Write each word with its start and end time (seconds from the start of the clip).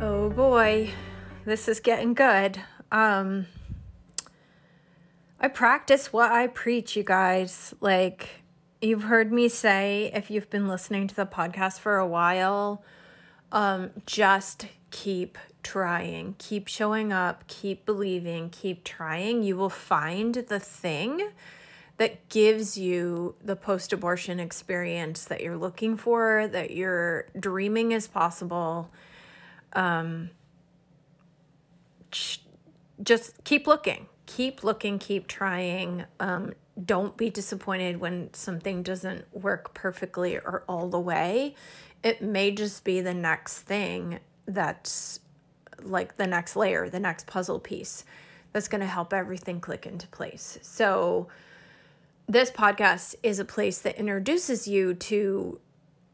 Oh 0.00 0.30
boy, 0.30 0.92
this 1.44 1.66
is 1.66 1.80
getting 1.80 2.14
good. 2.14 2.60
Um 2.92 3.46
I 5.40 5.48
practice 5.48 6.12
what 6.12 6.30
I 6.30 6.46
preach, 6.46 6.96
you 6.96 7.02
guys. 7.02 7.74
Like 7.80 8.42
you've 8.80 9.02
heard 9.02 9.32
me 9.32 9.48
say 9.48 10.12
if 10.14 10.30
you've 10.30 10.50
been 10.50 10.68
listening 10.68 11.08
to 11.08 11.16
the 11.16 11.26
podcast 11.26 11.80
for 11.80 11.98
a 11.98 12.06
while, 12.06 12.84
um 13.50 13.90
just 14.06 14.66
keep 14.92 15.36
trying. 15.64 16.36
Keep 16.38 16.68
showing 16.68 17.12
up, 17.12 17.48
keep 17.48 17.84
believing, 17.84 18.50
keep 18.50 18.84
trying. 18.84 19.42
You 19.42 19.56
will 19.56 19.68
find 19.68 20.32
the 20.32 20.60
thing 20.60 21.28
that 21.96 22.28
gives 22.28 22.78
you 22.78 23.34
the 23.42 23.56
post 23.56 23.92
abortion 23.92 24.38
experience 24.38 25.24
that 25.24 25.40
you're 25.40 25.56
looking 25.56 25.96
for, 25.96 26.46
that 26.46 26.70
you're 26.70 27.26
dreaming 27.36 27.90
is 27.90 28.06
possible 28.06 28.92
um, 29.72 30.30
just 33.02 33.44
keep 33.44 33.66
looking, 33.66 34.06
keep 34.26 34.64
looking, 34.64 34.98
keep 34.98 35.26
trying. 35.26 36.04
Um, 36.20 36.54
don't 36.84 37.16
be 37.16 37.30
disappointed 37.30 37.98
when 37.98 38.32
something 38.34 38.82
doesn't 38.82 39.24
work 39.34 39.74
perfectly 39.74 40.36
or 40.36 40.64
all 40.68 40.88
the 40.88 41.00
way. 41.00 41.54
It 42.02 42.22
may 42.22 42.52
just 42.52 42.84
be 42.84 43.00
the 43.00 43.14
next 43.14 43.60
thing 43.60 44.20
that's 44.46 45.20
like 45.82 46.16
the 46.16 46.26
next 46.26 46.56
layer, 46.56 46.88
the 46.88 47.00
next 47.00 47.26
puzzle 47.26 47.58
piece 47.58 48.04
that's 48.52 48.68
going 48.68 48.80
to 48.80 48.86
help 48.86 49.12
everything 49.12 49.60
click 49.60 49.86
into 49.86 50.06
place. 50.08 50.58
So, 50.62 51.28
this 52.30 52.50
podcast 52.50 53.14
is 53.22 53.38
a 53.38 53.44
place 53.44 53.78
that 53.78 53.96
introduces 53.96 54.68
you 54.68 54.92
to 54.94 55.60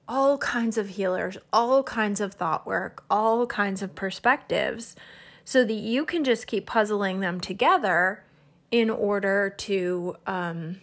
all 0.08 0.38
kinds 0.38 0.76
of 0.76 0.90
healers, 0.90 1.38
all 1.52 1.82
kinds 1.82 2.20
of 2.20 2.34
thought 2.34 2.66
work, 2.66 3.04
all 3.10 3.46
kinds 3.46 3.82
of 3.82 3.94
perspectives, 3.94 4.96
so 5.44 5.64
that 5.64 5.72
you 5.72 6.04
can 6.04 6.24
just 6.24 6.46
keep 6.46 6.66
puzzling 6.66 7.20
them 7.20 7.40
together 7.40 8.24
in 8.70 8.90
order 8.90 9.54
to 9.56 10.16
um, 10.26 10.80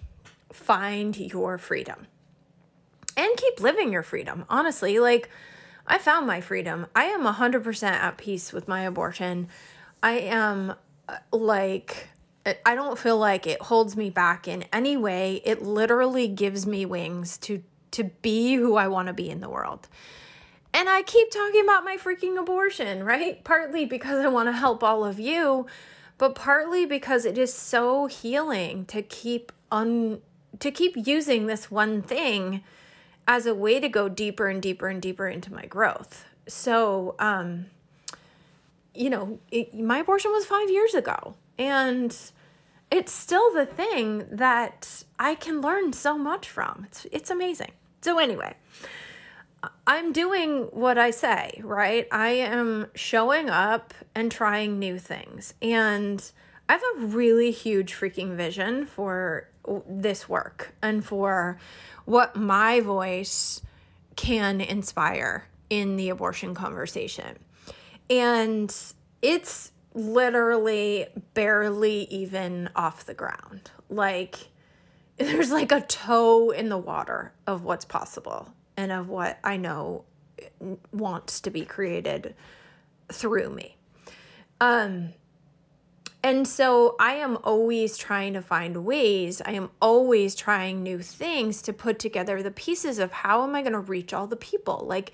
find 0.51 1.17
your 1.17 1.57
freedom 1.57 2.07
and 3.17 3.37
keep 3.37 3.59
living 3.59 3.91
your 3.91 4.03
freedom. 4.03 4.45
Honestly, 4.49 4.99
like 4.99 5.29
I 5.85 5.97
found 5.97 6.27
my 6.27 6.41
freedom. 6.41 6.87
I 6.95 7.05
am 7.05 7.23
100% 7.23 7.83
at 7.83 8.17
peace 8.17 8.53
with 8.53 8.67
my 8.67 8.83
abortion. 8.83 9.49
I 10.01 10.19
am 10.19 10.73
uh, 11.09 11.17
like, 11.31 12.07
I 12.65 12.75
don't 12.75 12.97
feel 12.97 13.17
like 13.17 13.45
it 13.45 13.61
holds 13.61 13.97
me 13.97 14.09
back 14.09 14.47
in 14.47 14.63
any 14.71 14.95
way. 14.95 15.41
It 15.43 15.61
literally 15.61 16.27
gives 16.27 16.65
me 16.65 16.85
wings 16.85 17.37
to 17.39 17.63
to 17.91 18.05
be 18.21 18.55
who 18.55 18.75
I 18.75 18.87
want 18.87 19.07
to 19.07 19.13
be 19.13 19.29
in 19.29 19.41
the 19.41 19.49
world. 19.49 19.87
And 20.73 20.87
I 20.87 21.01
keep 21.03 21.31
talking 21.31 21.61
about 21.61 21.83
my 21.83 21.97
freaking 21.97 22.39
abortion, 22.39 23.03
right? 23.03 23.43
Partly 23.43 23.85
because 23.85 24.23
I 24.23 24.29
want 24.29 24.47
to 24.47 24.53
help 24.53 24.83
all 24.83 25.03
of 25.03 25.19
you, 25.19 25.67
but 26.17 26.35
partly 26.35 26.85
because 26.85 27.25
it 27.25 27.37
is 27.37 27.53
so 27.53 28.05
healing 28.05 28.85
to 28.85 29.01
keep 29.01 29.51
un 29.71 30.21
to 30.59 30.69
keep 30.69 31.07
using 31.07 31.47
this 31.47 31.71
one 31.71 32.01
thing 32.01 32.61
as 33.27 33.45
a 33.45 33.55
way 33.55 33.79
to 33.79 33.87
go 33.87 34.09
deeper 34.09 34.47
and 34.47 34.61
deeper 34.61 34.87
and 34.87 35.01
deeper 35.01 35.27
into 35.27 35.53
my 35.53 35.65
growth. 35.65 36.25
So, 36.47 37.15
um 37.19 37.67
you 38.93 39.09
know, 39.09 39.39
it, 39.51 39.73
my 39.73 39.99
abortion 39.99 40.31
was 40.31 40.45
5 40.45 40.69
years 40.69 40.93
ago 40.93 41.35
and 41.57 42.15
it's 42.91 43.13
still 43.13 43.53
the 43.53 43.65
thing 43.65 44.25
that 44.29 45.03
I 45.17 45.35
can 45.35 45.61
learn 45.61 45.93
so 45.93 46.17
much 46.17 46.49
from. 46.49 46.85
It's 46.87 47.05
it's 47.11 47.29
amazing. 47.29 47.71
So, 48.01 48.17
anyway, 48.17 48.55
I'm 49.85 50.11
doing 50.11 50.63
what 50.71 50.97
I 50.97 51.11
say, 51.11 51.61
right? 51.63 52.07
I 52.11 52.29
am 52.29 52.87
showing 52.95 53.49
up 53.49 53.93
and 54.15 54.31
trying 54.31 54.79
new 54.79 54.97
things. 54.97 55.53
And 55.61 56.23
I 56.67 56.73
have 56.73 56.81
a 56.97 57.05
really 57.05 57.51
huge 57.51 57.93
freaking 57.93 58.35
vision 58.35 58.85
for 58.85 59.49
this 59.87 60.27
work 60.27 60.73
and 60.81 61.05
for 61.05 61.59
what 62.05 62.35
my 62.35 62.79
voice 62.79 63.61
can 64.15 64.61
inspire 64.61 65.47
in 65.69 65.95
the 65.95 66.09
abortion 66.09 66.55
conversation. 66.55 67.37
And 68.09 68.75
it's 69.21 69.71
literally 69.93 71.07
barely 71.33 72.03
even 72.05 72.69
off 72.75 73.05
the 73.05 73.13
ground. 73.13 73.71
Like, 73.89 74.50
there's 75.27 75.51
like 75.51 75.71
a 75.71 75.81
toe 75.81 76.51
in 76.51 76.69
the 76.69 76.77
water 76.77 77.33
of 77.47 77.63
what's 77.63 77.85
possible 77.85 78.53
and 78.77 78.91
of 78.91 79.09
what 79.09 79.39
I 79.43 79.57
know 79.57 80.05
wants 80.91 81.41
to 81.41 81.49
be 81.49 81.65
created 81.65 82.35
through 83.11 83.49
me. 83.49 83.77
Um 84.59 85.13
and 86.23 86.47
so 86.47 86.95
I 86.99 87.15
am 87.15 87.37
always 87.43 87.97
trying 87.97 88.33
to 88.33 88.41
find 88.41 88.85
ways. 88.85 89.41
I 89.43 89.53
am 89.53 89.71
always 89.81 90.35
trying 90.35 90.83
new 90.83 90.99
things 90.99 91.63
to 91.63 91.73
put 91.73 91.97
together 91.97 92.43
the 92.43 92.51
pieces 92.51 92.99
of 92.99 93.11
how 93.11 93.43
am 93.43 93.55
I 93.55 93.61
going 93.61 93.73
to 93.73 93.79
reach 93.79 94.13
all 94.13 94.27
the 94.27 94.35
people? 94.35 94.85
Like 94.87 95.13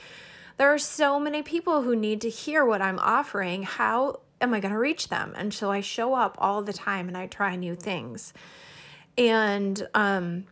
there 0.57 0.73
are 0.73 0.77
so 0.77 1.17
many 1.17 1.43
people 1.43 1.83
who 1.83 1.95
need 1.95 2.19
to 2.21 2.29
hear 2.29 2.65
what 2.65 2.81
I'm 2.81 2.99
offering. 2.99 3.63
How 3.63 4.19
am 4.41 4.53
I 4.53 4.59
going 4.59 4.73
to 4.73 4.79
reach 4.79 5.07
them? 5.07 5.33
And 5.37 5.53
so 5.53 5.71
I 5.71 5.79
show 5.79 6.13
up 6.13 6.35
all 6.39 6.61
the 6.61 6.73
time 6.73 7.07
and 7.07 7.17
I 7.17 7.27
try 7.27 7.55
new 7.55 7.75
things. 7.75 8.33
And 9.17 9.87
um, 9.95 10.45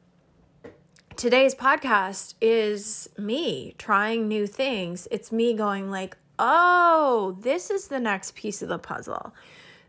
today's 1.16 1.54
podcast 1.54 2.34
is 2.42 3.08
me 3.16 3.76
trying 3.78 4.28
new 4.28 4.48
things. 4.48 5.08
It's 5.12 5.32
me 5.32 5.54
going 5.54 5.92
like, 5.92 6.18
"Oh, 6.40 7.38
this 7.42 7.70
is 7.70 7.90
the 7.90 8.00
next 8.00 8.36
piece 8.36 8.64
of 8.64 8.70
the 8.70 8.80
puzzle. 8.80 9.36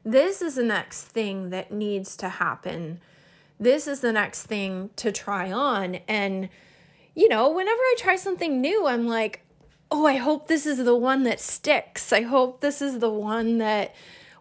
This 0.04 0.42
is 0.42 0.56
the 0.56 0.62
next 0.62 1.04
thing 1.04 1.48
that 1.50 1.72
needs 1.72 2.19
to 2.19 2.28
happen. 2.28 3.00
This 3.59 3.87
is 3.87 4.00
the 4.00 4.12
next 4.12 4.42
thing 4.42 4.91
to 4.97 5.10
try 5.10 5.50
on." 5.50 5.97
And 6.06 6.50
you 7.14 7.31
know, 7.31 7.48
whenever 7.48 7.81
I 7.81 7.94
try 7.97 8.16
something 8.16 8.60
new, 8.60 8.87
I'm 8.87 9.06
like, 9.06 9.41
"Oh, 9.91 10.04
I 10.04 10.16
hope 10.16 10.48
this 10.48 10.66
is 10.66 10.84
the 10.84 10.97
one 10.97 11.22
that 11.22 11.41
sticks. 11.41 12.12
I 12.12 12.20
hope 12.20 12.60
this 12.60 12.82
is 12.82 12.98
the 12.98 13.08
one 13.08 13.56
that 13.56 13.94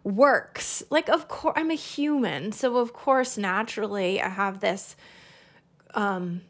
works. 0.05 0.83
Like, 0.89 1.09
of 1.09 1.27
course, 1.27 1.55
I'm 1.57 1.71
a 1.71 1.75
human. 1.75 2.51
So, 2.51 2.77
of 2.77 2.93
course, 2.93 3.38
naturally, 3.38 4.21
I 4.21 4.29
have 4.29 4.61
this, 4.61 4.95
um, 5.95 6.41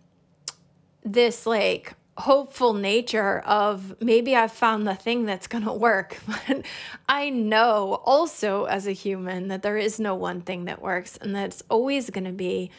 this 1.03 1.47
like 1.47 1.93
hopeful 2.17 2.73
nature 2.73 3.39
of 3.39 3.95
maybe 4.01 4.35
I've 4.35 4.51
found 4.51 4.88
the 4.88 4.95
thing 4.95 5.25
that's 5.25 5.47
going 5.47 5.63
to 5.63 5.73
work. 5.73 6.19
But 6.47 6.66
I 7.09 7.29
know 7.29 8.01
also 8.05 8.66
as 8.66 8.88
a 8.88 8.91
human 8.91 9.47
that 9.47 9.63
there 9.63 9.77
is 9.77 9.99
no 9.99 10.16
one 10.16 10.41
thing 10.41 10.66
that 10.66 10.81
works 10.81 11.17
and 11.17 11.35
that's 11.35 11.63
always 11.69 12.09
going 12.09 12.25
to 12.25 12.31
be 12.31 12.72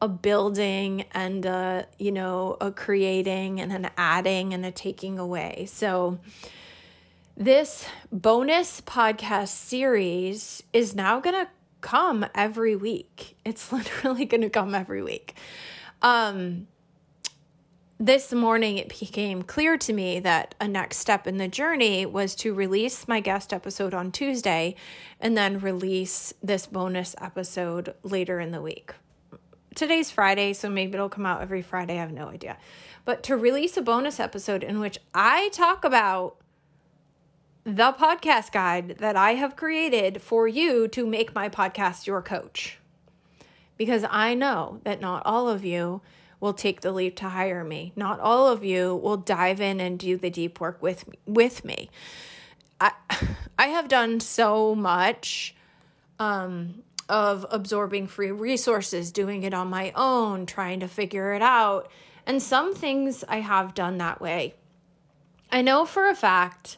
a 0.00 0.08
building 0.08 1.04
and 1.12 1.46
a, 1.46 1.86
you 1.98 2.10
know, 2.10 2.56
a 2.60 2.72
creating 2.72 3.60
and 3.60 3.72
an 3.72 3.90
adding 3.96 4.52
and 4.52 4.66
a 4.66 4.72
taking 4.72 5.18
away. 5.18 5.66
So, 5.70 6.18
this 7.36 7.86
bonus 8.10 8.80
podcast 8.82 9.48
series 9.48 10.62
is 10.72 10.94
now 10.94 11.20
going 11.20 11.34
to 11.34 11.50
come 11.80 12.26
every 12.34 12.76
week. 12.76 13.36
It's 13.44 13.72
literally 13.72 14.24
going 14.24 14.42
to 14.42 14.50
come 14.50 14.74
every 14.74 15.02
week. 15.02 15.34
Um, 16.02 16.66
this 17.98 18.32
morning, 18.32 18.78
it 18.78 18.88
became 18.88 19.42
clear 19.42 19.76
to 19.78 19.92
me 19.92 20.18
that 20.20 20.56
a 20.60 20.66
next 20.66 20.98
step 20.98 21.26
in 21.26 21.36
the 21.36 21.46
journey 21.46 22.04
was 22.04 22.34
to 22.36 22.52
release 22.52 23.06
my 23.06 23.20
guest 23.20 23.52
episode 23.52 23.94
on 23.94 24.10
Tuesday 24.10 24.74
and 25.20 25.36
then 25.36 25.60
release 25.60 26.34
this 26.42 26.66
bonus 26.66 27.14
episode 27.20 27.94
later 28.02 28.40
in 28.40 28.50
the 28.50 28.60
week. 28.60 28.92
Today's 29.74 30.10
Friday, 30.10 30.52
so 30.52 30.68
maybe 30.68 30.94
it'll 30.94 31.08
come 31.08 31.24
out 31.24 31.40
every 31.40 31.62
Friday. 31.62 31.94
I 31.94 32.00
have 32.00 32.12
no 32.12 32.28
idea. 32.28 32.58
But 33.04 33.22
to 33.24 33.36
release 33.36 33.76
a 33.76 33.82
bonus 33.82 34.20
episode 34.20 34.64
in 34.64 34.80
which 34.80 34.98
I 35.14 35.48
talk 35.50 35.84
about 35.84 36.41
the 37.64 37.92
podcast 37.92 38.50
guide 38.50 38.96
that 38.98 39.16
I 39.16 39.34
have 39.34 39.56
created 39.56 40.20
for 40.20 40.48
you 40.48 40.88
to 40.88 41.06
make 41.06 41.34
my 41.34 41.48
podcast 41.48 42.06
your 42.06 42.20
coach. 42.20 42.78
Because 43.76 44.04
I 44.10 44.34
know 44.34 44.80
that 44.84 45.00
not 45.00 45.22
all 45.24 45.48
of 45.48 45.64
you 45.64 46.00
will 46.40 46.52
take 46.52 46.80
the 46.80 46.90
leap 46.90 47.16
to 47.16 47.28
hire 47.28 47.62
me. 47.62 47.92
Not 47.94 48.18
all 48.18 48.48
of 48.48 48.64
you 48.64 48.96
will 48.96 49.16
dive 49.16 49.60
in 49.60 49.80
and 49.80 49.98
do 49.98 50.16
the 50.16 50.28
deep 50.28 50.60
work 50.60 50.82
with 50.82 51.08
me, 51.08 51.18
with 51.24 51.64
me. 51.64 51.88
I 52.80 52.92
I 53.58 53.68
have 53.68 53.86
done 53.86 54.18
so 54.18 54.74
much 54.74 55.54
um, 56.18 56.82
of 57.08 57.46
absorbing 57.50 58.08
free 58.08 58.32
resources, 58.32 59.12
doing 59.12 59.44
it 59.44 59.54
on 59.54 59.70
my 59.70 59.92
own, 59.94 60.46
trying 60.46 60.80
to 60.80 60.88
figure 60.88 61.32
it 61.32 61.42
out. 61.42 61.88
And 62.26 62.42
some 62.42 62.74
things 62.74 63.22
I 63.28 63.36
have 63.36 63.74
done 63.74 63.98
that 63.98 64.20
way. 64.20 64.54
I 65.50 65.62
know 65.62 65.84
for 65.84 66.08
a 66.08 66.14
fact 66.14 66.76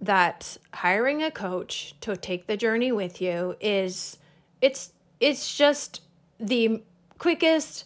that 0.00 0.58
hiring 0.74 1.22
a 1.22 1.30
coach 1.30 1.94
to 2.00 2.16
take 2.16 2.46
the 2.46 2.56
journey 2.56 2.92
with 2.92 3.20
you 3.20 3.56
is 3.60 4.18
it's 4.60 4.92
it's 5.20 5.56
just 5.56 6.02
the 6.38 6.82
quickest, 7.18 7.84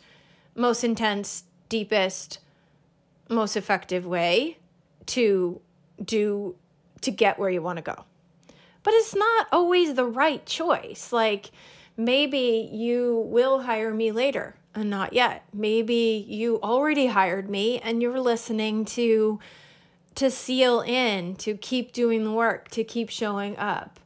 most 0.55 0.83
intense, 0.83 1.45
deepest, 1.69 2.41
most 3.29 3.57
effective 3.57 4.05
way 4.05 4.59
to 5.07 5.61
do 6.05 6.57
to 7.01 7.11
get 7.11 7.39
where 7.39 7.51
you 7.51 7.63
want 7.63 7.77
to 7.77 7.83
go. 7.83 8.05
But 8.83 8.95
it's 8.95 9.15
not 9.15 9.47
always 9.53 9.95
the 9.95 10.05
right 10.05 10.45
choice. 10.45 11.13
Like 11.13 11.51
maybe 11.97 12.69
you 12.73 13.25
will 13.27 13.63
hire 13.63 13.95
me 13.95 14.11
later 14.11 14.57
and 14.75 14.91
not 14.91 15.13
yet. 15.13 15.45
Maybe 15.53 16.25
you 16.29 16.61
already 16.63 17.07
hired 17.07 17.49
me 17.49 17.79
and 17.79 18.03
you're 18.03 18.21
listening 18.21 18.85
to 18.87 19.39
to 20.17 20.31
seal 20.31 20.81
in, 20.81 21.37
to 21.37 21.57
keep 21.57 21.93
doing 21.93 22.25
the 22.25 22.33
work, 22.33 22.69
to 22.69 22.85
keep 22.85 23.11
showing 23.11 23.57
up. 23.57 24.01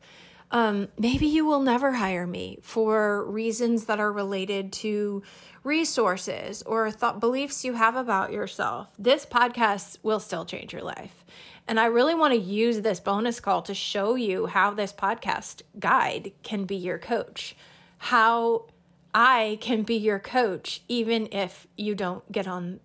Um, 0.51 0.89
maybe 0.99 1.27
you 1.27 1.45
will 1.45 1.61
never 1.61 1.93
hire 1.93 2.27
me 2.27 2.59
for 2.63 3.25
reasons 3.25 3.87
that 3.87 3.99
are 3.99 4.13
related 4.13 4.73
to 4.75 5.23
resources 5.65 6.63
or 6.63 6.91
thought 6.91 7.19
beliefs 7.19 7.65
you 7.65 7.73
have 7.73 7.97
about 7.97 8.33
yourself. 8.33 8.89
This 8.99 9.27
podcast 9.27 9.99
will 10.03 10.21
still 10.21 10.45
change 10.45 10.73
your 10.73 10.83
life. 10.83 11.25
And 11.67 11.81
I 11.81 11.87
really 11.87 12.15
want 12.15 12.35
to 12.35 12.39
use 12.39 12.83
this 12.83 13.01
bonus 13.01 13.41
call 13.41 13.63
to 13.63 13.75
show 13.75 14.15
you 14.15 14.47
how 14.47 14.71
this 14.73 14.93
podcast 14.93 15.63
guide 15.79 16.33
can 16.43 16.65
be 16.65 16.77
your 16.77 16.99
coach, 16.99 17.57
how 17.99 18.67
I 19.15 19.59
can 19.61 19.83
be 19.83 19.97
your 19.97 20.19
coach, 20.19 20.83
even 20.89 21.29
if 21.33 21.67
you 21.77 21.95
don't 21.95 22.31
get 22.31 22.47
on 22.47 22.81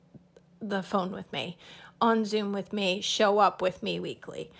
the 0.61 0.81
phone 0.81 1.11
with 1.11 1.31
me 1.33 1.57
on 2.01 2.25
Zoom 2.25 2.51
with 2.53 2.73
me, 2.73 3.01
show 3.01 3.39
up 3.39 3.61
with 3.61 3.83
me 3.83 3.99
weekly. 3.99 4.51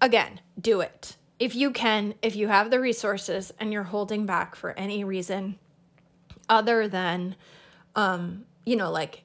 Again, 0.00 0.40
do 0.60 0.80
it. 0.80 1.16
If 1.38 1.54
you 1.54 1.70
can, 1.70 2.14
if 2.22 2.36
you 2.36 2.48
have 2.48 2.70
the 2.70 2.80
resources 2.80 3.52
and 3.58 3.72
you're 3.72 3.82
holding 3.82 4.26
back 4.26 4.54
for 4.54 4.72
any 4.72 5.04
reason 5.04 5.58
other 6.48 6.88
than, 6.88 7.36
um, 7.96 8.44
you 8.64 8.76
know, 8.76 8.90
like 8.90 9.24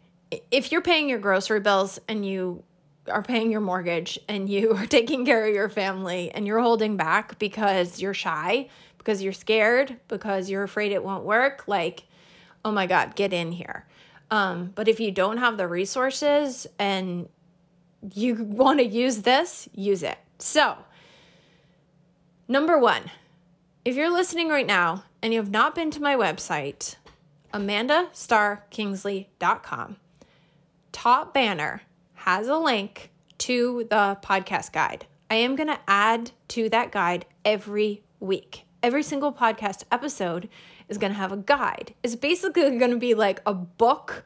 if 0.52 0.72
you're 0.72 0.82
paying 0.82 1.10
your 1.10 1.20
grocery 1.20 1.60
bills 1.60 2.00
and 2.08 2.26
you 2.26 2.64
are 3.10 3.24
paying 3.24 3.52
your 3.52 3.62
mortgage 3.62 4.20
and 4.28 4.50
you 4.50 4.74
are 4.76 4.86
taking 4.86 5.26
care 5.26 5.48
of 5.48 5.54
your 5.54 5.70
family 5.70 6.32
and 6.32 6.48
you're 6.48 6.60
holding 6.60 6.98
back 6.98 7.40
because 7.40 8.00
you're 8.02 8.14
shy, 8.14 8.68
because 8.98 9.22
you're 9.22 9.34
scared, 9.34 9.98
because 10.08 10.50
you're 10.50 10.64
afraid 10.64 10.92
it 10.92 11.04
won't 11.04 11.24
work, 11.24 11.64
like, 11.68 12.04
oh 12.66 12.72
my 12.72 12.88
God, 12.88 13.16
get 13.16 13.34
in 13.34 13.52
here. 13.52 13.86
Um, 14.30 14.74
but 14.76 14.88
if 14.88 15.00
you 15.00 15.10
don't 15.12 15.38
have 15.38 15.58
the 15.58 15.68
resources 15.68 16.68
and 16.78 17.28
you 18.14 18.36
want 18.44 18.78
to 18.80 18.86
use 18.86 19.18
this, 19.20 19.70
use 19.74 20.04
it. 20.04 20.18
So, 20.40 20.78
number 22.48 22.80
one, 22.80 23.10
if 23.86 23.96
you're 23.96 24.12
listening 24.12 24.50
right 24.50 24.68
now 24.68 25.06
and 25.22 25.34
you 25.34 25.40
have 25.40 25.52
not 25.52 25.76
been 25.76 25.92
to 25.92 26.02
my 26.02 26.16
website, 26.16 26.96
amandastarkingsley.com, 27.54 29.98
top 30.92 31.34
banner 31.34 31.82
has 32.14 32.48
a 32.48 32.58
link 32.58 33.12
to 33.38 33.86
the 33.90 34.18
podcast 34.22 34.74
guide. 34.74 35.06
I 35.30 35.36
am 35.36 35.56
going 35.56 35.68
to 35.68 35.80
add 35.88 36.32
to 36.50 36.68
that 36.70 36.92
guide 36.92 37.26
every 37.46 38.04
week. 38.20 38.66
Every 38.84 39.04
single 39.04 39.34
podcast 39.34 39.84
episode 39.92 40.50
is 40.90 40.98
going 40.98 41.12
to 41.12 41.18
have 41.18 41.32
a 41.32 41.38
guide. 41.38 41.94
It's 42.04 42.16
basically 42.16 42.78
going 42.78 42.92
to 42.92 42.98
be 42.98 43.14
like 43.14 43.42
a 43.46 43.54
book 43.54 44.24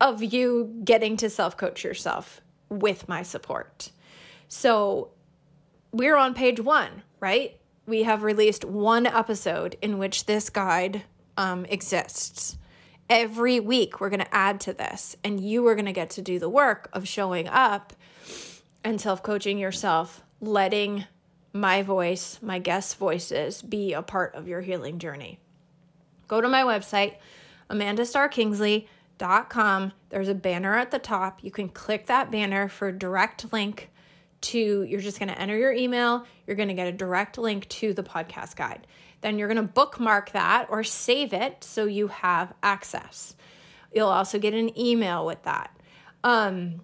of 0.00 0.22
you 0.22 0.80
getting 0.84 1.16
to 1.18 1.30
self 1.30 1.56
coach 1.56 1.84
yourself 1.84 2.40
with 2.68 3.08
my 3.08 3.22
support. 3.22 3.90
So 4.48 5.10
we're 5.92 6.16
on 6.16 6.34
page 6.34 6.60
one, 6.60 7.02
right? 7.20 7.58
We 7.86 8.02
have 8.02 8.22
released 8.22 8.64
one 8.64 9.06
episode 9.06 9.76
in 9.80 9.98
which 9.98 10.26
this 10.26 10.50
guide 10.50 11.02
um, 11.36 11.64
exists. 11.66 12.58
Every 13.08 13.60
week, 13.60 14.00
we're 14.00 14.10
going 14.10 14.20
to 14.20 14.34
add 14.34 14.60
to 14.62 14.72
this, 14.72 15.16
and 15.22 15.40
you 15.40 15.66
are 15.66 15.74
going 15.74 15.86
to 15.86 15.92
get 15.92 16.10
to 16.10 16.22
do 16.22 16.38
the 16.38 16.48
work 16.48 16.88
of 16.92 17.06
showing 17.06 17.48
up 17.48 17.92
and 18.84 19.00
self 19.00 19.22
coaching 19.22 19.58
yourself, 19.58 20.22
letting 20.40 21.04
my 21.52 21.82
voice, 21.82 22.38
my 22.40 22.58
guest 22.58 22.96
voices, 22.96 23.60
be 23.60 23.92
a 23.92 24.02
part 24.02 24.34
of 24.34 24.48
your 24.48 24.62
healing 24.62 24.98
journey 24.98 25.38
go 26.32 26.40
to 26.40 26.48
my 26.48 26.62
website, 26.62 27.16
amandastarkingsley.com. 27.68 29.92
There's 30.08 30.28
a 30.28 30.34
banner 30.34 30.74
at 30.74 30.90
the 30.90 30.98
top. 30.98 31.44
You 31.44 31.50
can 31.50 31.68
click 31.68 32.06
that 32.06 32.30
banner 32.30 32.68
for 32.68 32.88
a 32.88 32.98
direct 32.98 33.52
link 33.52 33.90
to, 34.40 34.82
you're 34.82 35.02
just 35.02 35.18
going 35.18 35.28
to 35.28 35.38
enter 35.38 35.58
your 35.58 35.74
email. 35.74 36.24
You're 36.46 36.56
going 36.56 36.70
to 36.70 36.74
get 36.74 36.88
a 36.88 36.92
direct 36.92 37.36
link 37.36 37.68
to 37.68 37.92
the 37.92 38.02
podcast 38.02 38.56
guide. 38.56 38.86
Then 39.20 39.38
you're 39.38 39.46
going 39.46 39.58
to 39.58 39.62
bookmark 39.62 40.32
that 40.32 40.68
or 40.70 40.82
save 40.82 41.34
it 41.34 41.62
so 41.62 41.84
you 41.84 42.08
have 42.08 42.54
access. 42.62 43.36
You'll 43.94 44.08
also 44.08 44.38
get 44.38 44.54
an 44.54 44.78
email 44.78 45.26
with 45.26 45.42
that. 45.42 45.76
Um, 46.24 46.80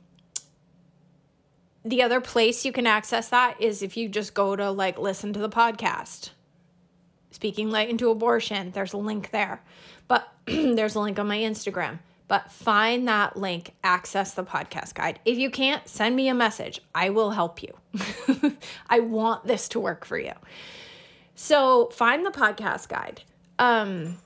the 1.87 2.03
other 2.03 2.21
place 2.21 2.67
you 2.67 2.73
can 2.73 2.87
access 2.87 3.31
that 3.31 3.63
is 3.63 3.83
if 3.83 3.97
you 3.97 4.11
just 4.11 4.35
go 4.35 4.55
to 4.55 4.71
like 4.71 4.99
listen 4.99 5.33
to 5.33 5.41
the 5.41 5.49
podcast 5.49 6.33
Speaking 7.39 7.71
Light 7.71 7.89
into 7.89 8.11
Abortion, 8.11 8.73
there's 8.73 8.95
a 8.95 8.97
link 8.97 9.31
there. 9.31 9.63
But 10.09 10.29
there's 10.47 10.97
a 10.97 11.01
link 11.01 11.21
on 11.21 11.29
my 11.29 11.39
Instagram. 11.39 12.01
But 12.27 12.51
find 12.51 13.07
that 13.07 13.37
link, 13.37 13.77
access 13.85 14.35
the 14.35 14.43
podcast 14.43 14.95
guide. 14.95 15.21
If 15.25 15.39
you 15.39 15.49
can't, 15.49 15.87
send 15.87 16.17
me 16.17 16.27
a 16.27 16.35
message. 16.35 16.81
I 16.97 17.11
will 17.11 17.31
help 17.31 17.63
you. 17.63 17.73
I 18.91 18.99
want 18.99 19.47
this 19.47 19.69
to 19.69 19.79
work 19.79 20.05
for 20.05 20.19
you. 20.19 20.33
So 21.37 21.91
find 21.93 22.27
the 22.27 22.31
podcast 22.31 22.89
guide. 22.89 23.23
Um, 23.61 24.17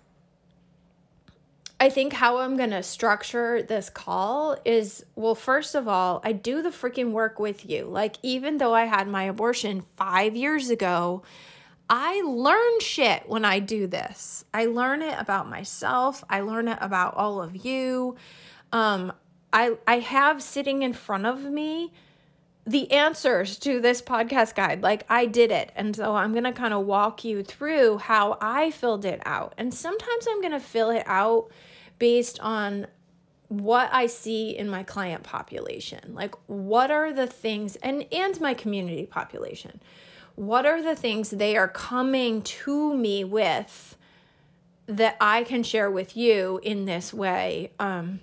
I 1.79 1.91
think 1.91 2.15
how 2.15 2.39
I'm 2.39 2.57
going 2.57 2.71
to 2.71 2.83
structure 2.83 3.63
this 3.63 3.91
call 3.91 4.57
is 4.65 5.05
well, 5.17 5.35
first 5.35 5.75
of 5.75 5.87
all, 5.87 6.23
I 6.25 6.33
do 6.33 6.63
the 6.63 6.71
freaking 6.71 7.11
work 7.11 7.39
with 7.39 7.69
you. 7.69 7.85
Like, 7.85 8.17
even 8.23 8.57
though 8.57 8.73
I 8.73 8.87
had 8.87 9.07
my 9.07 9.25
abortion 9.25 9.85
five 9.99 10.35
years 10.35 10.71
ago, 10.71 11.25
I 11.89 12.23
learn 12.23 12.81
shit 12.81 13.29
when 13.29 13.45
I 13.45 13.59
do 13.59 13.87
this. 13.87 14.45
I 14.55 14.67
learn 14.67 15.03
it 15.03 15.19
about 15.19 15.49
myself. 15.49 16.25
I 16.31 16.41
learn 16.41 16.69
it 16.69 16.79
about 16.81 17.15
all 17.15 17.43
of 17.43 17.65
you. 17.65 18.17
Um, 18.73 19.13
I 19.53 19.77
I 19.87 19.99
have 19.99 20.43
sitting 20.43 20.83
in 20.83 20.93
front 20.95 21.27
of 21.27 21.43
me 21.43 21.93
the 22.65 22.91
answers 22.93 23.59
to 23.59 23.81
this 23.81 24.01
podcast 24.01 24.55
guide. 24.55 24.83
Like 24.83 25.05
I 25.09 25.27
did 25.27 25.51
it. 25.51 25.73
And 25.75 25.95
so 25.97 26.15
I'm 26.15 26.33
going 26.33 26.45
to 26.45 26.53
kind 26.53 26.73
of 26.73 26.87
walk 26.87 27.25
you 27.25 27.43
through 27.43 27.99
how 27.99 28.39
I 28.41 28.71
filled 28.71 29.05
it 29.05 29.21
out. 29.27 29.55
And 29.59 29.75
sometimes 29.75 30.27
I'm 30.29 30.41
going 30.41 30.53
to 30.53 30.61
fill 30.61 30.91
it 30.91 31.03
out 31.07 31.51
based 31.99 32.39
on 32.41 32.87
what 33.49 33.91
I 33.93 34.07
see 34.07 34.57
in 34.57 34.69
my 34.69 34.83
client 34.83 35.25
population. 35.25 36.15
Like 36.15 36.35
what 36.47 36.91
are 36.91 37.13
the 37.13 37.27
things 37.27 37.77
and 37.77 38.07
and 38.13 38.41
my 38.41 38.55
community 38.55 39.07
population 39.07 39.81
what 40.47 40.67
are 40.67 40.83
the 40.83 40.97
things 40.97 41.31
they 41.31 41.57
are 41.57 41.69
coming 41.69 42.43
to 42.43 42.97
me 42.97 43.23
with 43.23 43.97
that 44.87 45.17
I 45.21 45.45
can 45.45 45.63
share 45.63 45.89
with 45.89 46.17
you 46.17 46.59
in 46.65 46.85
this 46.85 47.15
way 47.15 47.71
um, 47.79 48.19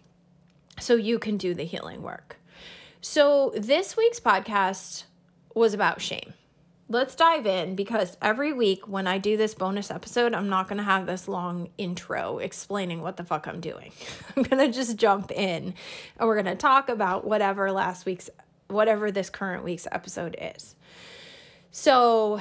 so 0.78 0.96
you 0.96 1.18
can 1.18 1.38
do 1.38 1.54
the 1.54 1.64
healing 1.64 2.02
work. 2.02 2.36
So, 3.00 3.54
this 3.56 3.96
week's 3.96 4.20
podcast 4.20 5.06
was 5.56 5.74
about 5.74 6.02
shame. 6.02 6.34
Let's 6.90 7.16
dive 7.16 7.46
in 7.46 7.76
because 7.76 8.18
every 8.22 8.52
week 8.52 8.86
when 8.86 9.08
I 9.08 9.18
do 9.18 9.38
this 9.38 9.54
bonus 9.54 9.90
episode, 9.90 10.34
I'm 10.34 10.50
not 10.50 10.68
going 10.68 10.80
to 10.80 10.84
have 10.84 11.06
this 11.06 11.30
long 11.30 11.70
intro 11.78 12.40
explaining 12.40 13.02
what 13.02 13.16
the 13.16 13.24
fuck 13.24 13.48
I'm 13.48 13.62
doing. 13.62 13.94
I'm 14.36 14.44
going 14.44 14.66
to 14.68 14.74
just 14.74 14.98
jump 14.98 15.32
in 15.32 15.74
and 16.18 16.28
we're 16.28 16.42
going 16.42 16.54
to 16.54 16.56
talk 16.56 16.90
about 16.90 17.24
whatever 17.24 17.72
last 17.72 18.06
week's, 18.06 18.30
whatever 18.68 19.10
this 19.10 19.30
current 19.30 19.64
week's 19.64 19.88
episode 19.92 20.36
is. 20.42 20.76
So 21.72 22.40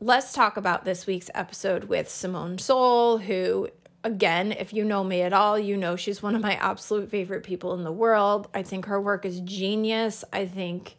let's 0.00 0.32
talk 0.32 0.56
about 0.56 0.84
this 0.84 1.04
week's 1.06 1.28
episode 1.34 1.84
with 1.84 2.08
Simone 2.08 2.56
Seol, 2.56 3.20
who, 3.20 3.68
again, 4.04 4.52
if 4.52 4.72
you 4.72 4.84
know 4.84 5.02
me 5.02 5.22
at 5.22 5.32
all, 5.32 5.58
you 5.58 5.76
know 5.76 5.96
she's 5.96 6.22
one 6.22 6.36
of 6.36 6.40
my 6.40 6.54
absolute 6.54 7.10
favorite 7.10 7.42
people 7.42 7.74
in 7.74 7.82
the 7.82 7.90
world. 7.90 8.48
I 8.54 8.62
think 8.62 8.86
her 8.86 9.00
work 9.00 9.24
is 9.24 9.40
genius. 9.40 10.24
I 10.32 10.46
think 10.46 10.96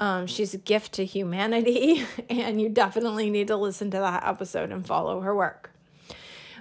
um, 0.00 0.26
she's 0.26 0.54
a 0.54 0.58
gift 0.58 0.94
to 0.94 1.04
humanity, 1.04 2.06
and 2.30 2.58
you 2.58 2.70
definitely 2.70 3.28
need 3.28 3.48
to 3.48 3.56
listen 3.56 3.90
to 3.90 3.98
that 3.98 4.26
episode 4.26 4.72
and 4.72 4.86
follow 4.86 5.20
her 5.20 5.34
work. 5.34 5.72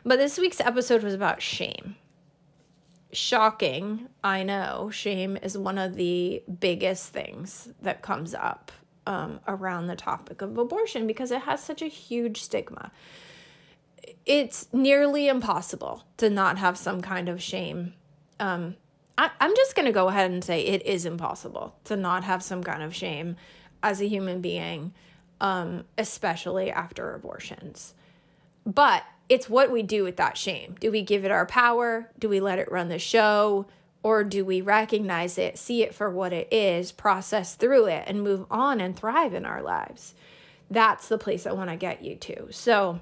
But 0.03 0.19
this 0.19 0.37
week's 0.37 0.59
episode 0.59 1.03
was 1.03 1.13
about 1.13 1.41
shame. 1.41 1.95
Shocking, 3.13 4.09
I 4.21 4.43
know. 4.43 4.89
Shame 4.91 5.37
is 5.37 5.57
one 5.57 5.77
of 5.77 5.95
the 5.95 6.43
biggest 6.59 7.13
things 7.13 7.69
that 7.81 8.01
comes 8.01 8.33
up 8.33 8.73
um, 9.05 9.39
around 9.47 9.87
the 9.87 9.95
topic 9.95 10.41
of 10.41 10.57
abortion 10.57 11.07
because 11.07 11.31
it 11.31 11.41
has 11.41 11.63
such 11.63 11.81
a 11.81 11.87
huge 11.87 12.41
stigma. 12.41 12.91
It's 14.25 14.67
nearly 14.71 15.27
impossible 15.27 16.03
to 16.17 16.29
not 16.29 16.57
have 16.57 16.77
some 16.77 17.01
kind 17.01 17.29
of 17.29 17.41
shame. 17.41 17.93
Um, 18.39 18.75
I, 19.17 19.29
I'm 19.39 19.55
just 19.55 19.75
going 19.75 19.85
to 19.85 19.91
go 19.91 20.07
ahead 20.07 20.31
and 20.31 20.43
say 20.43 20.61
it 20.61 20.85
is 20.85 21.05
impossible 21.05 21.75
to 21.85 21.95
not 21.95 22.23
have 22.23 22.41
some 22.43 22.63
kind 22.63 22.83
of 22.83 22.95
shame 22.95 23.35
as 23.81 24.01
a 24.01 24.07
human 24.07 24.41
being, 24.41 24.93
um, 25.41 25.83
especially 25.97 26.71
after 26.71 27.13
abortions. 27.13 27.93
But 28.65 29.03
it's 29.29 29.49
what 29.49 29.71
we 29.71 29.83
do 29.83 30.03
with 30.03 30.17
that 30.17 30.37
shame. 30.37 30.75
Do 30.79 30.91
we 30.91 31.01
give 31.01 31.25
it 31.25 31.31
our 31.31 31.45
power? 31.45 32.09
Do 32.17 32.29
we 32.29 32.39
let 32.39 32.59
it 32.59 32.71
run 32.71 32.87
the 32.89 32.99
show? 32.99 33.67
Or 34.03 34.23
do 34.25 34.43
we 34.43 34.59
recognize 34.61 35.37
it, 35.37 35.57
see 35.57 35.81
it 35.81 35.95
for 35.95 36.09
what 36.09 36.33
it 36.33 36.51
is, 36.51 36.91
process 36.91 37.55
through 37.55 37.85
it, 37.85 38.03
and 38.05 38.21
move 38.21 38.45
on 38.51 38.81
and 38.81 38.95
thrive 38.95 39.33
in 39.33 39.45
our 39.45 39.61
lives? 39.61 40.13
That's 40.69 41.07
the 41.07 41.17
place 41.17 41.47
I 41.47 41.53
want 41.53 41.69
to 41.69 41.77
get 41.77 42.03
you 42.03 42.15
to. 42.17 42.51
So 42.51 42.99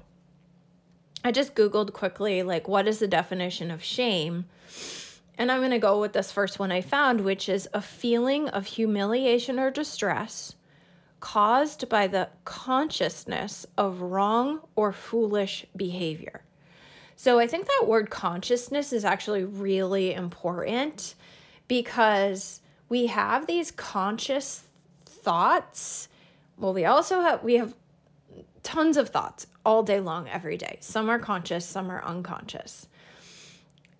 I 1.24 1.32
just 1.32 1.54
Googled 1.54 1.92
quickly, 1.92 2.42
like, 2.42 2.68
what 2.68 2.86
is 2.86 3.00
the 3.00 3.08
definition 3.08 3.70
of 3.70 3.82
shame? 3.82 4.46
And 5.36 5.50
I'm 5.50 5.60
going 5.60 5.70
to 5.70 5.78
go 5.78 6.00
with 6.00 6.12
this 6.12 6.30
first 6.30 6.58
one 6.58 6.70
I 6.70 6.80
found, 6.80 7.22
which 7.22 7.48
is 7.48 7.68
a 7.72 7.82
feeling 7.82 8.48
of 8.48 8.66
humiliation 8.66 9.58
or 9.58 9.70
distress 9.70 10.54
caused 11.20 11.88
by 11.88 12.06
the 12.08 12.28
consciousness 12.44 13.64
of 13.78 14.02
wrong 14.02 14.60
or 14.76 14.92
foolish 14.92 15.64
behavior. 15.74 16.42
So 17.22 17.38
I 17.38 17.46
think 17.46 17.66
that 17.66 17.86
word 17.86 18.10
consciousness 18.10 18.92
is 18.92 19.04
actually 19.04 19.44
really 19.44 20.12
important 20.12 21.14
because 21.68 22.60
we 22.88 23.06
have 23.06 23.46
these 23.46 23.70
conscious 23.70 24.64
thoughts. 25.04 26.08
Well, 26.58 26.74
we 26.74 26.84
also 26.84 27.20
have 27.20 27.44
we 27.44 27.58
have 27.58 27.76
tons 28.64 28.96
of 28.96 29.10
thoughts 29.10 29.46
all 29.64 29.84
day 29.84 30.00
long 30.00 30.28
every 30.28 30.56
day. 30.56 30.78
Some 30.80 31.08
are 31.08 31.20
conscious, 31.20 31.64
some 31.64 31.92
are 31.92 32.02
unconscious. 32.02 32.88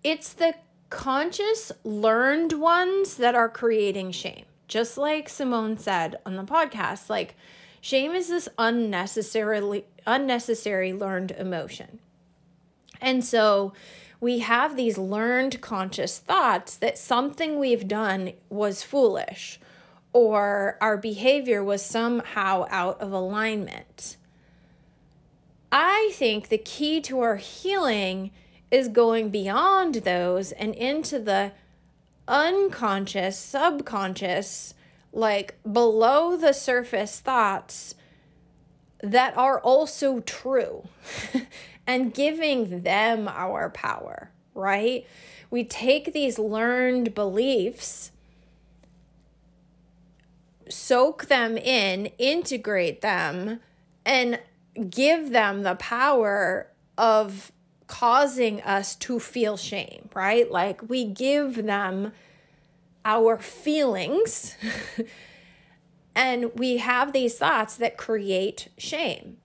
It's 0.03 0.33
the 0.33 0.55
conscious 0.89 1.71
learned 1.85 2.51
ones 2.51 3.15
that 3.15 3.35
are 3.35 3.47
creating 3.47 4.11
shame. 4.11 4.43
Just 4.67 4.97
like 4.97 5.29
Simone 5.29 5.77
said 5.77 6.17
on 6.25 6.35
the 6.35 6.43
podcast, 6.43 7.09
like 7.09 7.35
shame 7.79 8.11
is 8.11 8.27
this 8.27 8.49
unnecessarily 8.57 9.85
unnecessary 10.05 10.91
learned 10.91 11.31
emotion. 11.31 11.99
And 13.03 13.23
so 13.23 13.73
we 14.21 14.39
have 14.39 14.77
these 14.77 14.97
learned 14.97 15.59
conscious 15.59 16.17
thoughts 16.17 16.77
that 16.77 16.97
something 16.97 17.59
we've 17.59 17.87
done 17.87 18.31
was 18.49 18.81
foolish 18.81 19.59
or 20.13 20.77
our 20.79 20.95
behavior 20.95 21.61
was 21.61 21.83
somehow 21.83 22.65
out 22.69 23.01
of 23.01 23.11
alignment. 23.11 24.15
I 25.71 26.11
think 26.13 26.47
the 26.47 26.57
key 26.57 27.01
to 27.01 27.19
our 27.19 27.35
healing 27.35 28.31
is 28.71 28.87
going 28.87 29.29
beyond 29.29 29.95
those 29.95 30.53
and 30.53 30.73
into 30.75 31.19
the 31.19 31.51
unconscious, 32.27 33.37
subconscious, 33.37 34.73
like 35.11 35.55
below 35.69 36.37
the 36.37 36.53
surface 36.53 37.19
thoughts 37.19 37.95
that 39.01 39.35
are 39.35 39.59
also 39.59 40.21
true. 40.21 40.87
and 41.85 42.13
giving 42.13 42.81
them 42.83 43.27
our 43.27 43.69
power, 43.69 44.31
right? 44.53 45.05
We 45.49 45.63
take 45.63 46.13
these 46.13 46.39
learned 46.39 47.13
beliefs, 47.13 48.11
soak 50.69 51.25
them 51.25 51.57
in, 51.57 52.07
integrate 52.17 53.01
them, 53.01 53.59
and 54.05 54.39
give 54.89 55.31
them 55.31 55.63
the 55.63 55.75
power 55.75 56.71
of 56.97 57.51
causing 57.87 58.61
us 58.61 58.95
to 58.95 59.19
feel 59.19 59.57
shame, 59.57 60.09
right? 60.13 60.49
Like 60.49 60.89
we 60.89 61.05
give 61.05 61.63
them 61.65 62.13
our 63.05 63.37
feelings 63.37 64.55
and 66.15 66.51
we 66.55 66.77
have 66.77 67.11
these 67.11 67.37
thoughts 67.37 67.75
that 67.77 67.97
create 67.97 68.69
shame 68.77 69.37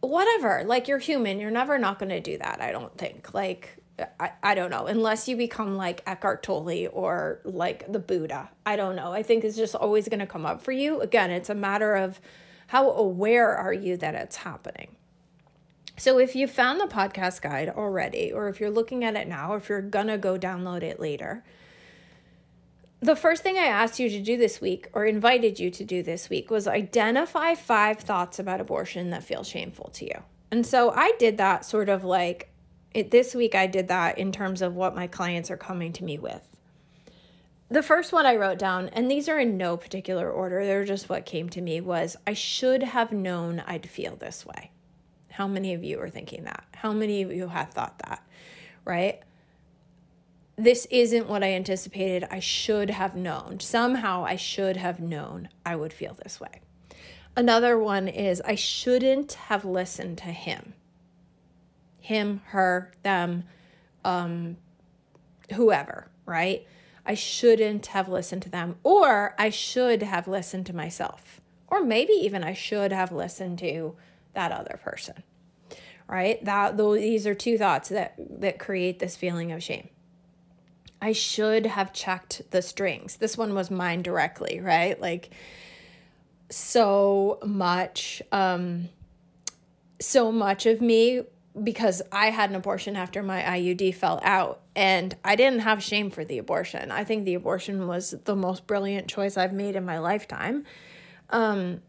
whatever 0.00 0.62
like 0.64 0.88
you're 0.88 0.98
human 0.98 1.40
you're 1.40 1.50
never 1.50 1.78
not 1.78 1.98
going 1.98 2.08
to 2.08 2.20
do 2.20 2.38
that 2.38 2.60
i 2.60 2.70
don't 2.70 2.96
think 2.96 3.34
like 3.34 3.76
I, 4.20 4.30
I 4.44 4.54
don't 4.54 4.70
know 4.70 4.86
unless 4.86 5.26
you 5.26 5.36
become 5.36 5.76
like 5.76 6.02
eckhart 6.06 6.44
tolle 6.44 6.88
or 6.92 7.40
like 7.44 7.90
the 7.90 7.98
buddha 7.98 8.48
i 8.64 8.76
don't 8.76 8.94
know 8.94 9.12
i 9.12 9.24
think 9.24 9.42
it's 9.42 9.56
just 9.56 9.74
always 9.74 10.08
going 10.08 10.20
to 10.20 10.26
come 10.26 10.46
up 10.46 10.62
for 10.62 10.70
you 10.70 11.00
again 11.00 11.32
it's 11.32 11.50
a 11.50 11.54
matter 11.54 11.96
of 11.96 12.20
how 12.68 12.90
aware 12.90 13.56
are 13.56 13.72
you 13.72 13.96
that 13.96 14.14
it's 14.14 14.36
happening. 14.36 14.94
So 15.96 16.18
if 16.18 16.36
you 16.36 16.46
found 16.46 16.80
the 16.80 16.86
podcast 16.86 17.40
guide 17.40 17.70
already 17.70 18.30
or 18.30 18.48
if 18.48 18.60
you're 18.60 18.70
looking 18.70 19.04
at 19.04 19.16
it 19.16 19.26
now 19.26 19.54
if 19.54 19.68
you're 19.68 19.82
going 19.82 20.06
to 20.06 20.16
go 20.16 20.38
download 20.38 20.82
it 20.82 21.00
later 21.00 21.42
the 23.00 23.16
first 23.16 23.42
thing 23.42 23.56
I 23.56 23.66
asked 23.66 23.98
you 23.98 24.10
to 24.10 24.20
do 24.20 24.36
this 24.36 24.60
week, 24.60 24.88
or 24.92 25.06
invited 25.06 25.60
you 25.60 25.70
to 25.70 25.84
do 25.84 26.02
this 26.02 26.28
week, 26.28 26.50
was 26.50 26.66
identify 26.66 27.54
five 27.54 28.00
thoughts 28.00 28.38
about 28.38 28.60
abortion 28.60 29.10
that 29.10 29.24
feel 29.24 29.44
shameful 29.44 29.90
to 29.94 30.04
you. 30.04 30.22
And 30.50 30.66
so 30.66 30.90
I 30.90 31.12
did 31.18 31.38
that 31.38 31.64
sort 31.64 31.88
of 31.88 32.04
like 32.04 32.50
it, 32.92 33.10
this 33.10 33.34
week, 33.34 33.54
I 33.54 33.66
did 33.66 33.88
that 33.88 34.18
in 34.18 34.32
terms 34.32 34.62
of 34.62 34.74
what 34.74 34.96
my 34.96 35.06
clients 35.06 35.50
are 35.50 35.56
coming 35.56 35.92
to 35.92 36.04
me 36.04 36.18
with. 36.18 36.42
The 37.70 37.82
first 37.82 38.12
one 38.12 38.24
I 38.24 38.36
wrote 38.36 38.58
down, 38.58 38.88
and 38.88 39.10
these 39.10 39.28
are 39.28 39.38
in 39.38 39.58
no 39.58 39.76
particular 39.76 40.30
order, 40.30 40.64
they're 40.64 40.86
just 40.86 41.08
what 41.08 41.26
came 41.26 41.50
to 41.50 41.60
me, 41.60 41.82
was 41.82 42.16
I 42.26 42.32
should 42.32 42.82
have 42.82 43.12
known 43.12 43.62
I'd 43.66 43.88
feel 43.88 44.16
this 44.16 44.46
way. 44.46 44.70
How 45.30 45.46
many 45.46 45.74
of 45.74 45.84
you 45.84 46.00
are 46.00 46.08
thinking 46.08 46.44
that? 46.44 46.64
How 46.74 46.92
many 46.92 47.22
of 47.22 47.30
you 47.30 47.48
have 47.48 47.70
thought 47.70 47.98
that? 48.06 48.26
Right? 48.86 49.20
This 50.58 50.86
isn't 50.90 51.28
what 51.28 51.44
I 51.44 51.52
anticipated. 51.52 52.26
I 52.30 52.40
should 52.40 52.90
have 52.90 53.14
known. 53.14 53.60
Somehow 53.60 54.24
I 54.24 54.34
should 54.34 54.76
have 54.76 54.98
known 54.98 55.48
I 55.64 55.76
would 55.76 55.92
feel 55.92 56.14
this 56.14 56.40
way. 56.40 56.60
Another 57.36 57.78
one 57.78 58.08
is 58.08 58.42
I 58.44 58.56
shouldn't 58.56 59.34
have 59.34 59.64
listened 59.64 60.18
to 60.18 60.32
him. 60.32 60.74
Him, 62.00 62.42
her, 62.46 62.92
them, 63.04 63.44
um, 64.04 64.56
whoever, 65.54 66.10
right? 66.26 66.66
I 67.06 67.14
shouldn't 67.14 67.86
have 67.86 68.08
listened 68.08 68.42
to 68.42 68.50
them, 68.50 68.76
or 68.82 69.36
I 69.38 69.50
should 69.50 70.02
have 70.02 70.26
listened 70.26 70.66
to 70.66 70.76
myself, 70.76 71.40
or 71.68 71.82
maybe 71.82 72.12
even 72.12 72.42
I 72.42 72.52
should 72.52 72.92
have 72.92 73.12
listened 73.12 73.60
to 73.60 73.96
that 74.34 74.50
other 74.52 74.78
person, 74.82 75.22
right? 76.08 76.44
That 76.44 76.76
those 76.76 76.98
these 76.98 77.26
are 77.26 77.34
two 77.34 77.56
thoughts 77.56 77.88
that 77.90 78.14
that 78.40 78.58
create 78.58 78.98
this 78.98 79.16
feeling 79.16 79.52
of 79.52 79.62
shame. 79.62 79.88
I 81.00 81.12
should 81.12 81.66
have 81.66 81.92
checked 81.92 82.42
the 82.50 82.62
strings. 82.62 83.16
This 83.16 83.38
one 83.38 83.54
was 83.54 83.70
mine 83.70 84.02
directly, 84.02 84.60
right? 84.60 85.00
Like 85.00 85.30
so 86.50 87.38
much 87.44 88.22
um 88.32 88.88
so 90.00 90.32
much 90.32 90.64
of 90.64 90.80
me 90.80 91.22
because 91.62 92.00
I 92.12 92.30
had 92.30 92.50
an 92.50 92.56
abortion 92.56 92.96
after 92.96 93.22
my 93.22 93.42
IUD 93.42 93.94
fell 93.96 94.20
out 94.22 94.60
and 94.76 95.14
I 95.24 95.34
didn't 95.34 95.60
have 95.60 95.82
shame 95.82 96.10
for 96.10 96.24
the 96.24 96.38
abortion. 96.38 96.90
I 96.90 97.04
think 97.04 97.24
the 97.24 97.34
abortion 97.34 97.88
was 97.88 98.14
the 98.24 98.36
most 98.36 98.66
brilliant 98.66 99.08
choice 99.08 99.36
I've 99.36 99.52
made 99.52 99.76
in 99.76 99.84
my 99.84 99.98
lifetime. 99.98 100.64
Um 101.30 101.82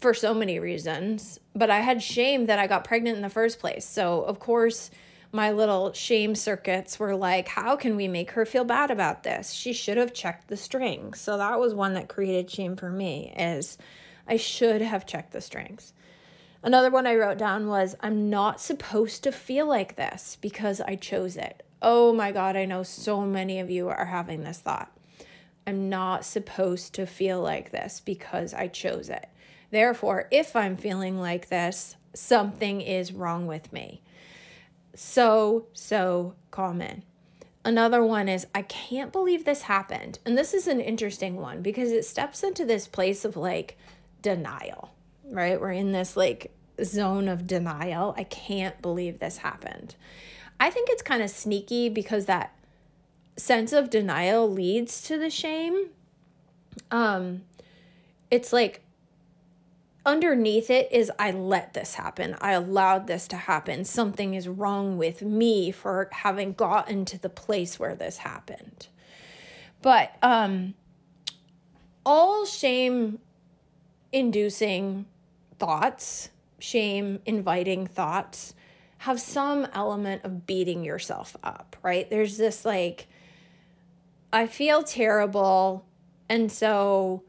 for 0.00 0.14
so 0.14 0.32
many 0.32 0.58
reasons, 0.58 1.38
but 1.54 1.68
I 1.68 1.80
had 1.80 2.02
shame 2.02 2.46
that 2.46 2.58
I 2.58 2.66
got 2.66 2.84
pregnant 2.84 3.16
in 3.16 3.22
the 3.22 3.28
first 3.28 3.58
place. 3.58 3.84
So, 3.84 4.22
of 4.22 4.38
course, 4.38 4.90
my 5.32 5.52
little 5.52 5.92
shame 5.92 6.34
circuits 6.34 6.98
were 6.98 7.14
like, 7.14 7.48
how 7.48 7.76
can 7.76 7.94
we 7.96 8.08
make 8.08 8.32
her 8.32 8.44
feel 8.44 8.64
bad 8.64 8.90
about 8.90 9.22
this? 9.22 9.52
She 9.52 9.72
should 9.72 9.96
have 9.96 10.12
checked 10.12 10.48
the 10.48 10.56
strings. 10.56 11.20
So 11.20 11.36
that 11.38 11.60
was 11.60 11.72
one 11.72 11.94
that 11.94 12.08
created 12.08 12.50
shame 12.50 12.76
for 12.76 12.90
me 12.90 13.32
is 13.36 13.78
I 14.26 14.36
should 14.36 14.80
have 14.80 15.06
checked 15.06 15.32
the 15.32 15.40
strings. 15.40 15.92
Another 16.62 16.90
one 16.90 17.06
I 17.06 17.14
wrote 17.14 17.38
down 17.38 17.68
was 17.68 17.96
I'm 18.00 18.28
not 18.28 18.60
supposed 18.60 19.22
to 19.22 19.32
feel 19.32 19.66
like 19.66 19.96
this 19.96 20.36
because 20.40 20.80
I 20.80 20.96
chose 20.96 21.36
it. 21.36 21.64
Oh 21.80 22.12
my 22.12 22.32
god, 22.32 22.56
I 22.56 22.66
know 22.66 22.82
so 22.82 23.22
many 23.22 23.60
of 23.60 23.70
you 23.70 23.88
are 23.88 24.06
having 24.06 24.42
this 24.42 24.58
thought. 24.58 24.92
I'm 25.66 25.88
not 25.88 26.24
supposed 26.24 26.94
to 26.94 27.06
feel 27.06 27.40
like 27.40 27.70
this 27.70 28.00
because 28.00 28.52
I 28.52 28.66
chose 28.66 29.08
it. 29.08 29.28
Therefore, 29.70 30.26
if 30.30 30.56
I'm 30.56 30.76
feeling 30.76 31.20
like 31.20 31.48
this, 31.48 31.96
something 32.12 32.80
is 32.80 33.12
wrong 33.12 33.46
with 33.46 33.72
me 33.72 34.02
so, 34.94 35.66
so 35.72 36.34
common. 36.50 37.02
Another 37.64 38.02
one 38.02 38.28
is, 38.28 38.46
I 38.54 38.62
can't 38.62 39.12
believe 39.12 39.44
this 39.44 39.62
happened. 39.62 40.18
And 40.24 40.36
this 40.36 40.54
is 40.54 40.66
an 40.66 40.80
interesting 40.80 41.36
one 41.36 41.62
because 41.62 41.92
it 41.92 42.04
steps 42.04 42.42
into 42.42 42.64
this 42.64 42.88
place 42.88 43.24
of 43.24 43.36
like 43.36 43.76
denial, 44.22 44.90
right? 45.24 45.60
We're 45.60 45.72
in 45.72 45.92
this 45.92 46.16
like 46.16 46.52
zone 46.82 47.28
of 47.28 47.46
denial. 47.46 48.14
I 48.16 48.24
can't 48.24 48.80
believe 48.80 49.18
this 49.18 49.38
happened. 49.38 49.94
I 50.58 50.70
think 50.70 50.88
it's 50.90 51.02
kind 51.02 51.22
of 51.22 51.30
sneaky 51.30 51.88
because 51.88 52.26
that 52.26 52.54
sense 53.36 53.72
of 53.72 53.90
denial 53.90 54.50
leads 54.50 55.02
to 55.02 55.18
the 55.18 55.30
shame. 55.30 55.90
Um, 56.90 57.42
it's 58.30 58.52
like 58.52 58.82
underneath 60.04 60.70
it 60.70 60.90
is 60.92 61.10
I 61.18 61.30
let 61.30 61.74
this 61.74 61.94
happen. 61.94 62.36
I 62.40 62.52
allowed 62.52 63.06
this 63.06 63.28
to 63.28 63.36
happen. 63.36 63.84
Something 63.84 64.34
is 64.34 64.48
wrong 64.48 64.96
with 64.96 65.22
me 65.22 65.70
for 65.70 66.08
having 66.12 66.52
gotten 66.52 67.04
to 67.06 67.18
the 67.18 67.28
place 67.28 67.78
where 67.78 67.94
this 67.94 68.18
happened. 68.18 68.88
But 69.82 70.14
um 70.22 70.74
all 72.04 72.46
shame 72.46 73.18
inducing 74.12 75.06
thoughts, 75.58 76.30
shame 76.58 77.20
inviting 77.26 77.86
thoughts 77.86 78.54
have 78.98 79.20
some 79.20 79.66
element 79.72 80.22
of 80.24 80.46
beating 80.46 80.84
yourself 80.84 81.34
up, 81.42 81.76
right? 81.82 82.08
There's 82.10 82.36
this 82.36 82.64
like 82.64 83.06
I 84.32 84.46
feel 84.46 84.82
terrible 84.82 85.86
and 86.28 86.50
so 86.50 87.24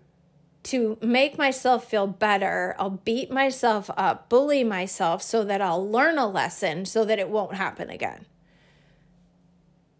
to 0.63 0.97
make 1.01 1.37
myself 1.37 1.89
feel 1.89 2.07
better, 2.07 2.75
I'll 2.77 2.91
beat 2.91 3.31
myself 3.31 3.89
up, 3.97 4.29
bully 4.29 4.63
myself 4.63 5.21
so 5.21 5.43
that 5.43 5.61
I'll 5.61 5.87
learn 5.87 6.17
a 6.17 6.27
lesson 6.27 6.85
so 6.85 7.03
that 7.05 7.19
it 7.19 7.29
won't 7.29 7.55
happen 7.55 7.89
again. 7.89 8.25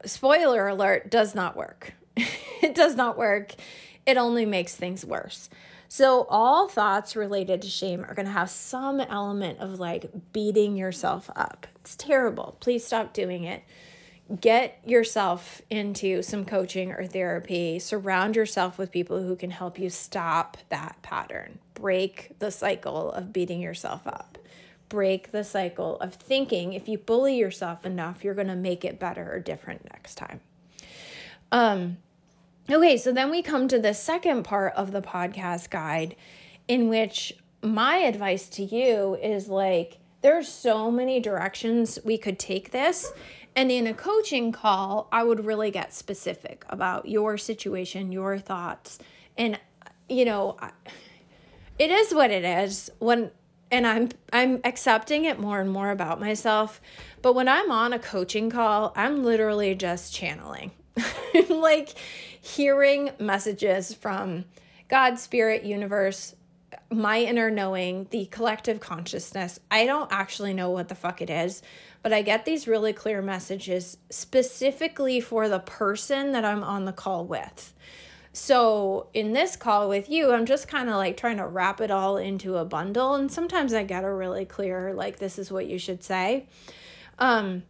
Spoiler 0.06 0.68
alert 0.68 1.10
does 1.10 1.34
not 1.34 1.56
work. 1.56 1.94
it 2.16 2.76
does 2.76 2.96
not 2.96 3.18
work. 3.18 3.54
It 4.06 4.18
only 4.18 4.46
makes 4.46 4.76
things 4.76 5.06
worse. 5.06 5.50
So, 5.88 6.26
all 6.30 6.70
thoughts 6.70 7.18
related 7.18 7.62
to 7.64 7.68
shame 7.68 8.06
are 8.06 8.14
going 8.14 8.26
to 8.26 8.32
have 8.32 8.50
some 8.50 9.02
element 9.02 9.60
of 9.60 9.78
like 9.78 10.10
beating 10.32 10.78
yourself 10.78 11.30
up. 11.36 11.68
It's 11.82 11.98
terrible. 11.98 12.56
Please 12.62 12.86
stop 12.86 13.14
doing 13.14 13.44
it 13.44 13.64
get 14.40 14.80
yourself 14.86 15.62
into 15.70 16.22
some 16.22 16.46
coaching 16.46 16.92
or 16.92 17.06
therapy. 17.06 17.80
Surround 17.80 18.36
yourself 18.36 18.78
with 18.78 18.92
people 18.92 19.22
who 19.22 19.36
can 19.36 19.52
help 19.52 19.78
you 19.78 19.90
stop 19.90 20.58
that 20.70 20.96
pattern. 21.02 21.60
Break 21.74 22.40
the 22.40 22.52
cycle 22.52 23.12
of 23.12 23.34
beating 23.34 23.60
yourself 23.60 24.08
up. 24.08 24.38
Break 24.90 25.32
the 25.32 25.44
cycle 25.44 26.00
of 26.00 26.14
thinking 26.14 26.74
if 26.74 26.88
you 26.88 26.98
bully 26.98 27.38
yourself 27.38 27.86
enough, 27.86 28.24
you're 28.24 28.34
going 28.34 28.48
to 28.48 28.56
make 28.56 28.86
it 28.86 29.00
better 29.00 29.34
or 29.34 29.40
different 29.40 29.84
next 29.92 30.16
time. 30.16 30.42
Um 31.52 31.98
okay, 32.70 32.96
so 32.96 33.12
then 33.12 33.30
we 33.30 33.42
come 33.42 33.68
to 33.68 33.80
the 33.80 33.94
second 33.94 34.44
part 34.44 34.74
of 34.76 34.92
the 34.92 35.02
podcast 35.02 35.70
guide 35.70 36.16
in 36.68 36.88
which 36.88 37.34
my 37.62 37.98
advice 37.98 38.48
to 38.50 38.64
you 38.64 39.18
is 39.22 39.50
like 39.50 39.98
there's 40.22 40.48
so 40.48 40.92
many 40.92 41.20
directions 41.20 42.00
we 42.06 42.18
could 42.18 42.38
take 42.38 42.72
this 42.72 43.12
and 43.56 43.72
in 43.72 43.88
a 43.88 43.94
coaching 43.94 44.52
call, 44.52 45.08
I 45.12 45.24
would 45.24 45.46
really 45.46 45.72
get 45.72 45.94
specific 45.94 46.66
about 46.70 47.08
your 47.08 47.38
situation, 47.38 48.12
your 48.12 48.38
thoughts. 48.38 49.00
And 49.38 49.60
you 50.08 50.26
know, 50.26 50.58
it 51.80 51.90
is 51.92 52.14
what 52.14 52.32
it 52.32 52.44
is. 52.44 52.92
When 53.00 53.32
and 53.72 53.88
I'm 53.88 54.10
I'm 54.32 54.60
accepting 54.64 55.26
it 55.26 55.40
more 55.40 55.60
and 55.62 55.72
more 55.72 55.92
about 55.92 56.20
myself. 56.20 56.82
But 57.22 57.34
when 57.34 57.48
I'm 57.48 57.72
on 57.72 57.94
a 57.94 58.00
coaching 58.00 58.50
call, 58.50 58.94
I'm 58.96 59.24
literally 59.24 59.76
just 59.76 60.14
channeling. 60.14 60.72
like 61.50 61.90
hearing 62.42 63.12
messages 63.20 63.94
from 63.94 64.46
God, 64.90 65.18
spirit, 65.18 65.64
universe, 65.64 66.36
my 66.90 67.22
inner 67.22 67.50
knowing, 67.50 68.08
the 68.12 68.26
collective 68.26 68.80
consciousness. 68.80 69.60
I 69.70 69.86
don't 69.86 70.12
actually 70.12 70.54
know 70.54 70.70
what 70.70 70.90
the 70.90 70.96
fuck 70.96 71.22
it 71.22 71.30
is, 71.30 71.62
but 72.04 72.14
I 72.14 72.22
get 72.22 72.46
these 72.46 72.68
really 72.68 72.94
clear 72.94 73.22
messages 73.22 73.98
specifically 74.10 75.20
for 75.20 75.48
the 75.48 75.60
person 75.60 76.32
that 76.32 76.44
I'm 76.44 76.64
on 76.64 76.86
the 76.86 76.94
call 76.94 77.26
with. 77.26 77.74
So, 78.34 79.08
in 79.14 79.34
this 79.34 79.58
call 79.58 79.90
with 79.90 80.10
you, 80.10 80.32
I'm 80.32 80.46
just 80.46 80.70
kind 80.70 80.90
of 80.90 80.96
like 80.96 81.18
trying 81.18 81.38
to 81.38 81.46
wrap 81.46 81.82
it 81.82 81.92
all 81.92 82.16
into 82.16 82.56
a 82.58 82.64
bundle. 82.64 83.16
And 83.16 83.30
sometimes 83.30 83.74
I 83.74 83.84
get 83.84 84.06
a 84.06 84.12
really 84.12 84.46
clear, 84.46 84.94
like, 84.94 85.20
this 85.20 85.38
is 85.38 85.52
what 85.52 85.68
you 85.68 85.78
should 85.78 86.02
say. 86.02 86.48
Um, 87.20 87.64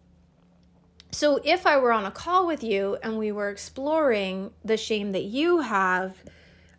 so, 1.10 1.39
if 1.43 1.65
I 1.65 1.77
were 1.77 1.91
on 1.91 2.06
a 2.06 2.12
call 2.12 2.45
with 2.45 2.63
you 2.63 2.97
and 3.01 3.17
we 3.17 3.32
were 3.32 3.49
exploring 3.49 4.51
the 4.63 4.77
shame 4.77 5.13
that 5.13 5.23
you 5.23 5.62
have, 5.62 6.15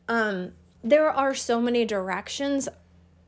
um, 0.09 0.53
there 0.85 1.11
are 1.11 1.35
so 1.35 1.61
many 1.61 1.85
directions 1.85 2.68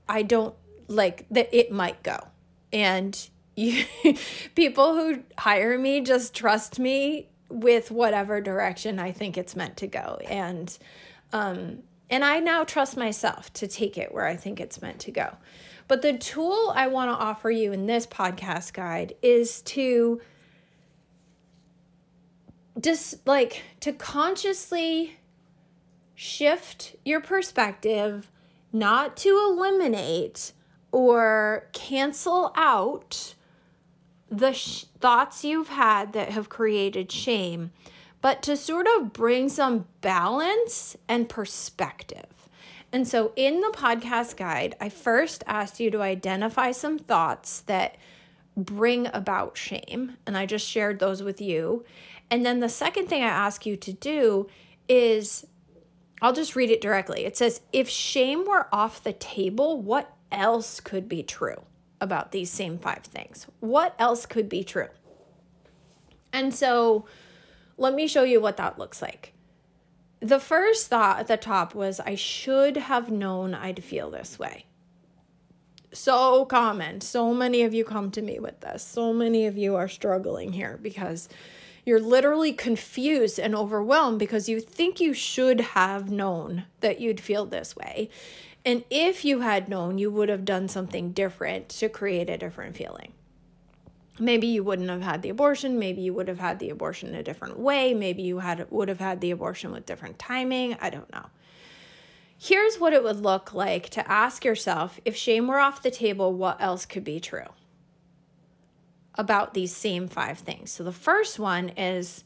I 0.08 0.22
don't 0.22 0.54
like 0.86 1.26
that 1.30 1.48
it 1.52 1.72
might 1.72 2.02
go. 2.04 2.28
And 2.72 3.28
you, 3.56 3.84
people 4.54 4.94
who 4.94 5.22
hire 5.38 5.78
me 5.78 6.00
just 6.00 6.34
trust 6.34 6.78
me 6.78 7.28
with 7.48 7.90
whatever 7.90 8.40
direction 8.40 8.98
I 8.98 9.12
think 9.12 9.36
it's 9.38 9.54
meant 9.54 9.76
to 9.78 9.86
go. 9.86 10.18
And 10.28 10.76
um 11.32 11.82
and 12.10 12.24
I 12.24 12.40
now 12.40 12.64
trust 12.64 12.96
myself 12.96 13.52
to 13.54 13.66
take 13.66 13.96
it 13.96 14.12
where 14.12 14.26
I 14.26 14.36
think 14.36 14.60
it's 14.60 14.82
meant 14.82 15.00
to 15.00 15.10
go. 15.10 15.36
But 15.88 16.02
the 16.02 16.16
tool 16.16 16.72
I 16.74 16.86
want 16.86 17.10
to 17.10 17.14
offer 17.16 17.50
you 17.50 17.72
in 17.72 17.86
this 17.86 18.06
podcast 18.06 18.72
guide 18.72 19.14
is 19.22 19.62
to 19.62 20.20
just 22.80 23.26
like 23.26 23.62
to 23.80 23.92
consciously 23.92 25.18
shift 26.14 26.96
your 27.04 27.20
perspective, 27.20 28.30
not 28.72 29.16
to 29.18 29.28
eliminate 29.50 30.52
or 30.92 31.68
cancel 31.72 32.52
out 32.54 33.33
the 34.30 34.52
sh- 34.52 34.84
thoughts 35.00 35.44
you've 35.44 35.68
had 35.68 36.12
that 36.12 36.30
have 36.30 36.48
created 36.48 37.12
shame, 37.12 37.72
but 38.20 38.42
to 38.42 38.56
sort 38.56 38.86
of 38.86 39.12
bring 39.12 39.48
some 39.48 39.86
balance 40.00 40.96
and 41.08 41.28
perspective. 41.28 42.26
And 42.92 43.06
so 43.06 43.32
in 43.36 43.60
the 43.60 43.72
podcast 43.74 44.36
guide, 44.36 44.76
I 44.80 44.88
first 44.88 45.42
asked 45.46 45.80
you 45.80 45.90
to 45.90 46.02
identify 46.02 46.70
some 46.70 46.98
thoughts 46.98 47.60
that 47.62 47.96
bring 48.56 49.08
about 49.12 49.56
shame, 49.56 50.16
and 50.26 50.36
I 50.36 50.46
just 50.46 50.66
shared 50.66 51.00
those 51.00 51.22
with 51.22 51.40
you. 51.40 51.84
And 52.30 52.46
then 52.46 52.60
the 52.60 52.68
second 52.68 53.08
thing 53.08 53.22
I 53.22 53.28
ask 53.28 53.66
you 53.66 53.76
to 53.76 53.92
do 53.92 54.48
is 54.88 55.44
I'll 56.22 56.32
just 56.32 56.56
read 56.56 56.70
it 56.70 56.80
directly. 56.80 57.24
It 57.24 57.36
says, 57.36 57.60
If 57.72 57.88
shame 57.88 58.46
were 58.46 58.68
off 58.72 59.02
the 59.02 59.12
table, 59.12 59.80
what 59.80 60.14
else 60.30 60.80
could 60.80 61.08
be 61.08 61.22
true 61.22 61.62
about 62.04 62.30
these 62.30 62.50
same 62.50 62.78
five 62.78 63.02
things? 63.02 63.48
What 63.58 63.96
else 63.98 64.26
could 64.26 64.48
be 64.48 64.62
true? 64.62 64.90
And 66.32 66.54
so 66.54 67.06
let 67.76 67.94
me 67.94 68.06
show 68.06 68.22
you 68.22 68.40
what 68.40 68.56
that 68.58 68.78
looks 68.78 69.02
like. 69.02 69.32
The 70.20 70.38
first 70.38 70.88
thought 70.88 71.18
at 71.18 71.26
the 71.26 71.36
top 71.36 71.74
was, 71.74 72.00
I 72.00 72.14
should 72.14 72.76
have 72.76 73.10
known 73.10 73.54
I'd 73.54 73.82
feel 73.82 74.10
this 74.10 74.38
way. 74.38 74.66
So 75.92 76.44
common. 76.44 77.00
So 77.00 77.34
many 77.34 77.62
of 77.62 77.74
you 77.74 77.84
come 77.84 78.10
to 78.12 78.22
me 78.22 78.38
with 78.38 78.60
this. 78.60 78.82
So 78.82 79.12
many 79.12 79.46
of 79.46 79.56
you 79.56 79.76
are 79.76 79.88
struggling 79.88 80.52
here 80.52 80.78
because 80.80 81.28
you're 81.84 82.00
literally 82.00 82.52
confused 82.52 83.38
and 83.38 83.54
overwhelmed 83.54 84.18
because 84.18 84.48
you 84.48 84.60
think 84.60 85.00
you 85.00 85.12
should 85.12 85.60
have 85.60 86.10
known 86.10 86.64
that 86.80 87.00
you'd 87.00 87.20
feel 87.20 87.44
this 87.44 87.76
way. 87.76 88.08
And 88.64 88.84
if 88.90 89.24
you 89.24 89.40
had 89.40 89.68
known, 89.68 89.98
you 89.98 90.10
would 90.10 90.28
have 90.28 90.44
done 90.44 90.68
something 90.68 91.12
different 91.12 91.68
to 91.70 91.88
create 91.88 92.30
a 92.30 92.38
different 92.38 92.76
feeling. 92.76 93.12
Maybe 94.18 94.46
you 94.46 94.62
wouldn't 94.62 94.90
have 94.90 95.02
had 95.02 95.22
the 95.22 95.28
abortion, 95.28 95.78
maybe 95.78 96.00
you 96.00 96.14
would 96.14 96.28
have 96.28 96.38
had 96.38 96.60
the 96.60 96.70
abortion 96.70 97.14
a 97.14 97.22
different 97.22 97.58
way, 97.58 97.92
maybe 97.92 98.22
you 98.22 98.38
had 98.38 98.70
would 98.70 98.88
have 98.88 99.00
had 99.00 99.20
the 99.20 99.32
abortion 99.32 99.72
with 99.72 99.86
different 99.86 100.20
timing, 100.20 100.76
I 100.80 100.88
don't 100.88 101.12
know. 101.12 101.26
Here's 102.38 102.78
what 102.78 102.92
it 102.92 103.02
would 103.02 103.20
look 103.20 103.52
like 103.52 103.88
to 103.90 104.08
ask 104.10 104.44
yourself 104.44 105.00
if 105.04 105.16
shame 105.16 105.48
were 105.48 105.58
off 105.58 105.82
the 105.82 105.90
table, 105.90 106.32
what 106.32 106.60
else 106.60 106.86
could 106.86 107.02
be 107.02 107.18
true? 107.18 107.48
about 109.16 109.54
these 109.54 109.74
same 109.74 110.08
five 110.08 110.38
things. 110.38 110.70
So 110.70 110.82
the 110.84 110.92
first 110.92 111.38
one 111.38 111.70
is 111.70 112.24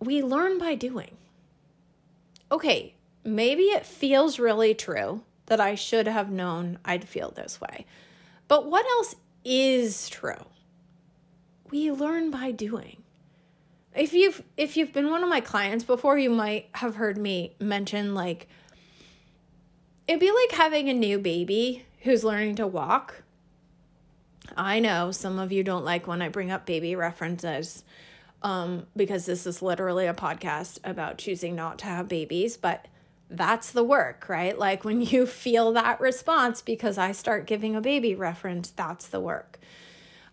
we 0.00 0.22
learn 0.22 0.58
by 0.58 0.74
doing. 0.74 1.16
Okay, 2.52 2.94
maybe 3.24 3.64
it 3.64 3.86
feels 3.86 4.38
really 4.38 4.74
true 4.74 5.22
that 5.46 5.60
I 5.60 5.74
should 5.74 6.06
have 6.06 6.30
known 6.30 6.78
I'd 6.84 7.08
feel 7.08 7.30
this 7.30 7.60
way. 7.60 7.86
But 8.48 8.66
what 8.66 8.86
else 8.86 9.16
is 9.44 10.08
true? 10.08 10.44
We 11.70 11.90
learn 11.90 12.30
by 12.30 12.50
doing. 12.50 13.02
If 13.94 14.12
you've 14.12 14.42
if 14.56 14.76
you've 14.76 14.92
been 14.92 15.10
one 15.10 15.22
of 15.22 15.28
my 15.28 15.40
clients 15.40 15.84
before, 15.84 16.18
you 16.18 16.30
might 16.30 16.68
have 16.72 16.96
heard 16.96 17.16
me 17.16 17.54
mention 17.60 18.14
like 18.14 18.48
it'd 20.08 20.20
be 20.20 20.32
like 20.32 20.52
having 20.52 20.88
a 20.88 20.94
new 20.94 21.18
baby 21.18 21.86
who's 22.02 22.24
learning 22.24 22.56
to 22.56 22.66
walk 22.66 23.24
I 24.56 24.80
know 24.80 25.10
some 25.10 25.38
of 25.38 25.52
you 25.52 25.62
don't 25.62 25.84
like 25.84 26.06
when 26.06 26.22
I 26.22 26.28
bring 26.28 26.50
up 26.50 26.66
baby 26.66 26.94
references 26.94 27.82
um, 28.42 28.86
because 28.96 29.26
this 29.26 29.46
is 29.46 29.62
literally 29.62 30.06
a 30.06 30.14
podcast 30.14 30.78
about 30.84 31.18
choosing 31.18 31.56
not 31.56 31.78
to 31.80 31.86
have 31.86 32.08
babies, 32.08 32.56
but 32.56 32.86
that's 33.36 33.70
the 33.72 33.84
work, 33.84 34.28
right? 34.28 34.58
Like 34.58 34.84
when 34.84 35.00
you 35.00 35.26
feel 35.44 35.72
that 35.72 36.00
response 36.00 36.62
because 36.62 36.98
I 36.98 37.12
start 37.12 37.46
giving 37.46 37.74
a 37.76 37.80
baby 37.80 38.14
reference, 38.14 38.70
that's 38.70 39.06
the 39.06 39.20
work. 39.20 39.58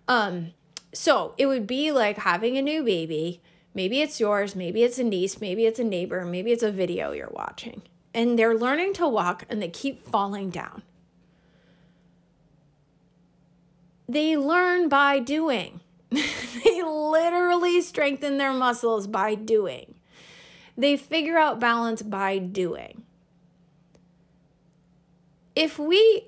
Um, 0.07 0.51
so 0.93 1.33
it 1.37 1.45
would 1.45 1.67
be 1.67 1.91
like 1.91 2.17
having 2.19 2.57
a 2.57 2.61
new 2.61 2.83
baby. 2.83 3.41
Maybe 3.73 4.01
it's 4.01 4.19
yours, 4.19 4.55
maybe 4.55 4.83
it's 4.83 4.99
a 4.99 5.03
niece, 5.03 5.39
maybe 5.39 5.65
it's 5.65 5.79
a 5.79 5.83
neighbor, 5.83 6.25
maybe 6.25 6.51
it's 6.51 6.63
a 6.63 6.71
video 6.71 7.11
you're 7.11 7.31
watching. 7.31 7.83
and 8.13 8.37
they're 8.37 8.57
learning 8.57 8.93
to 8.93 9.07
walk 9.07 9.45
and 9.49 9.61
they 9.61 9.69
keep 9.69 10.05
falling 10.05 10.49
down. 10.49 10.83
They 14.07 14.35
learn 14.35 14.89
by 14.89 15.19
doing. 15.19 15.79
they 16.09 16.81
literally 16.83 17.79
strengthen 17.81 18.37
their 18.37 18.51
muscles 18.51 19.07
by 19.07 19.35
doing. 19.35 19.95
They 20.77 20.97
figure 20.97 21.37
out 21.37 21.59
balance 21.59 22.01
by 22.01 22.37
doing. 22.37 23.03
If 25.55 25.77
we 25.77 26.27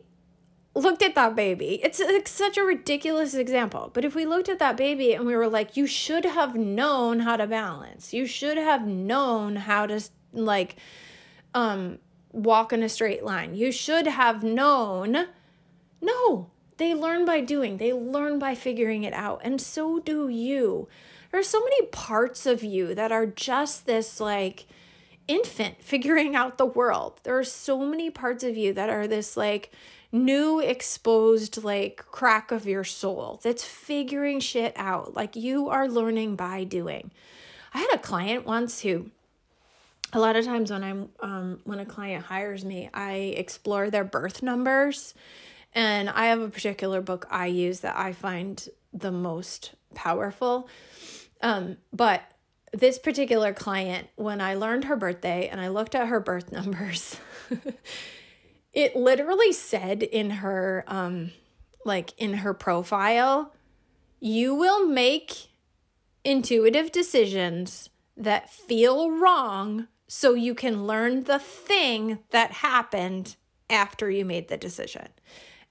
looked 0.75 1.01
at 1.01 1.15
that 1.15 1.35
baby, 1.35 1.79
it's, 1.83 1.99
it's 1.99 2.31
such 2.31 2.57
a 2.57 2.63
ridiculous 2.63 3.33
example, 3.35 3.91
but 3.93 4.03
if 4.03 4.15
we 4.15 4.25
looked 4.25 4.49
at 4.49 4.59
that 4.59 4.75
baby 4.75 5.13
and 5.13 5.25
we 5.25 5.35
were 5.35 5.47
like, 5.47 5.77
you 5.77 5.87
should 5.87 6.25
have 6.25 6.55
known 6.55 7.19
how 7.21 7.37
to 7.37 7.47
balance, 7.47 8.13
you 8.13 8.25
should 8.25 8.57
have 8.57 8.85
known 8.85 9.55
how 9.55 9.85
to, 9.85 10.01
like, 10.33 10.75
um, 11.53 11.99
walk 12.31 12.73
in 12.73 12.83
a 12.83 12.89
straight 12.89 13.23
line. 13.23 13.55
You 13.55 13.71
should 13.71 14.07
have 14.07 14.43
known. 14.43 15.27
No, 16.01 16.49
they 16.77 16.93
learn 16.93 17.25
by 17.25 17.39
doing, 17.39 17.77
they 17.77 17.93
learn 17.93 18.39
by 18.39 18.55
figuring 18.55 19.03
it 19.03 19.13
out. 19.13 19.41
And 19.43 19.61
so 19.61 19.99
do 19.99 20.27
you. 20.27 20.87
There 21.33 21.39
are 21.39 21.43
so 21.43 21.61
many 21.61 21.87
parts 21.87 22.45
of 22.45 22.63
you 22.63 22.93
that 22.93 23.11
are 23.11 23.25
just 23.25 23.87
this 23.87 24.19
like 24.19 24.67
infant 25.27 25.77
figuring 25.81 26.35
out 26.35 26.59
the 26.59 26.65
world. 26.67 27.21
There 27.23 27.35
are 27.39 27.43
so 27.43 27.79
many 27.79 28.11
parts 28.11 28.43
of 28.43 28.55
you 28.55 28.71
that 28.73 28.91
are 28.91 29.07
this 29.07 29.35
like 29.35 29.71
new 30.11 30.59
exposed 30.59 31.63
like 31.63 32.05
crack 32.11 32.51
of 32.51 32.67
your 32.67 32.83
soul 32.83 33.39
that's 33.41 33.63
figuring 33.63 34.41
shit 34.41 34.73
out. 34.75 35.15
Like 35.15 35.35
you 35.35 35.69
are 35.69 35.87
learning 35.87 36.35
by 36.35 36.65
doing. 36.65 37.09
I 37.73 37.79
had 37.79 37.95
a 37.95 37.97
client 37.97 38.45
once 38.45 38.81
who 38.81 39.09
a 40.13 40.19
lot 40.19 40.35
of 40.35 40.45
times 40.45 40.69
when 40.69 40.83
I'm 40.83 41.09
um, 41.19 41.61
when 41.63 41.79
a 41.79 41.85
client 41.85 42.25
hires 42.25 42.63
me, 42.63 42.91
I 42.93 43.13
explore 43.13 43.89
their 43.89 44.03
birth 44.03 44.43
numbers, 44.43 45.15
and 45.73 46.11
I 46.11 46.27
have 46.27 46.41
a 46.41 46.49
particular 46.49 47.01
book 47.01 47.25
I 47.31 47.47
use 47.47 47.79
that 47.79 47.97
I 47.97 48.13
find 48.13 48.69
the 48.93 49.11
most 49.11 49.71
powerful. 49.95 50.69
Um, 51.43 51.77
but 51.91 52.23
this 52.71 52.97
particular 52.97 53.53
client, 53.53 54.07
when 54.15 54.41
I 54.41 54.55
learned 54.55 54.85
her 54.85 54.95
birthday 54.95 55.47
and 55.47 55.61
I 55.61 55.67
looked 55.67 55.93
at 55.93 56.07
her 56.07 56.19
birth 56.19 56.51
numbers, 56.51 57.17
it 58.73 58.95
literally 58.95 59.51
said 59.51 60.01
in 60.01 60.31
her 60.31 60.83
um, 60.87 61.31
like 61.85 62.13
in 62.17 62.35
her 62.35 62.53
profile, 62.53 63.53
you 64.19 64.55
will 64.55 64.87
make 64.87 65.49
intuitive 66.23 66.91
decisions 66.91 67.89
that 68.15 68.49
feel 68.49 69.11
wrong 69.11 69.87
so 70.07 70.33
you 70.33 70.55
can 70.55 70.87
learn 70.87 71.23
the 71.23 71.39
thing 71.39 72.19
that 72.29 72.51
happened 72.51 73.35
after 73.69 74.09
you 74.09 74.23
made 74.23 74.47
the 74.47 74.57
decision. 74.57 75.07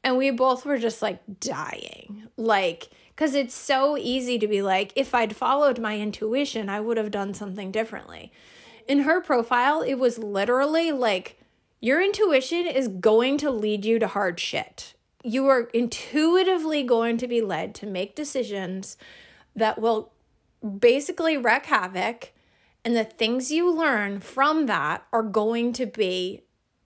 And 0.05 0.19
we 0.19 0.31
both 0.31 0.67
were 0.67 0.79
just 0.79 1.01
like 1.01 1.21
dying. 1.41 2.29
Like, 2.37 2.91
because 3.23 3.37
it's 3.37 3.55
so 3.55 3.97
easy 3.97 4.37
to 4.37 4.49
be 4.49 4.63
like, 4.63 4.93
if 4.97 5.15
I'd 5.15 5.37
followed 5.37 5.79
my 5.79 5.97
intuition, 5.97 6.69
I 6.69 6.81
would 6.81 6.97
have 6.97 7.13
done 7.13 7.35
something 7.35 7.71
differently. 7.71 8.33
In 8.89 9.03
her 9.03 9.21
profile, 9.21 9.81
it 9.81 9.95
was 9.95 10.19
literally 10.19 10.91
like, 10.91 11.39
your 11.81 12.03
intuition 12.03 12.67
is 12.67 12.89
going 12.89 13.39
to 13.39 13.49
lead 13.49 13.85
you 13.85 14.01
to 14.01 14.09
hard 14.09 14.41
shit. 14.41 14.95
You 15.23 15.47
are 15.47 15.71
intuitively 15.73 16.83
going 16.83 17.17
to 17.19 17.29
be 17.29 17.41
led 17.41 17.77
to 17.77 17.87
make 17.87 18.17
decisions 18.17 18.97
that 19.55 19.81
will 19.81 20.11
basically 20.81 21.37
wreak 21.37 21.67
havoc 21.67 22.33
and 22.85 22.97
the 22.97 23.05
things 23.05 23.53
you 23.53 23.73
learn 23.73 24.19
from 24.19 24.67
that 24.67 25.07
are 25.13 25.23
going 25.23 25.73
to 25.75 25.87
be 25.87 26.43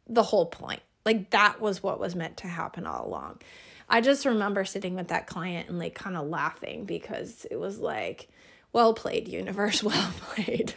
the 0.06 0.24
whole 0.24 0.44
point. 0.44 0.82
Like 1.06 1.30
that 1.30 1.62
was 1.62 1.82
what 1.82 1.98
was 1.98 2.14
meant 2.14 2.36
to 2.38 2.46
happen 2.46 2.86
all 2.86 3.06
along. 3.06 3.40
I 3.88 4.00
just 4.00 4.26
remember 4.26 4.64
sitting 4.64 4.94
with 4.94 5.08
that 5.08 5.26
client 5.26 5.68
and 5.68 5.78
like 5.78 5.94
kind 5.94 6.16
of 6.16 6.28
laughing 6.28 6.84
because 6.84 7.46
it 7.50 7.56
was 7.56 7.78
like, 7.78 8.28
well 8.72 8.94
played, 8.94 9.28
universe, 9.28 9.82
well 9.82 10.12
played. 10.18 10.74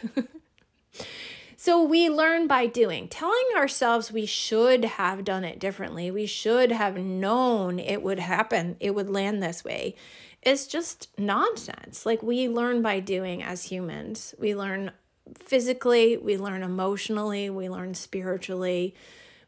so 1.56 1.82
we 1.82 2.08
learn 2.08 2.46
by 2.46 2.66
doing, 2.66 3.08
telling 3.08 3.34
ourselves 3.56 4.12
we 4.12 4.26
should 4.26 4.84
have 4.84 5.24
done 5.24 5.44
it 5.44 5.58
differently. 5.58 6.10
We 6.10 6.26
should 6.26 6.72
have 6.72 6.96
known 6.96 7.78
it 7.78 8.02
would 8.02 8.20
happen, 8.20 8.76
it 8.80 8.94
would 8.94 9.10
land 9.10 9.42
this 9.42 9.64
way. 9.64 9.96
It's 10.42 10.66
just 10.66 11.08
nonsense. 11.18 12.06
Like 12.06 12.22
we 12.22 12.48
learn 12.48 12.80
by 12.80 13.00
doing 13.00 13.42
as 13.42 13.64
humans. 13.64 14.34
We 14.38 14.54
learn 14.54 14.92
physically, 15.34 16.16
we 16.16 16.36
learn 16.36 16.62
emotionally, 16.62 17.50
we 17.50 17.68
learn 17.68 17.94
spiritually, 17.94 18.94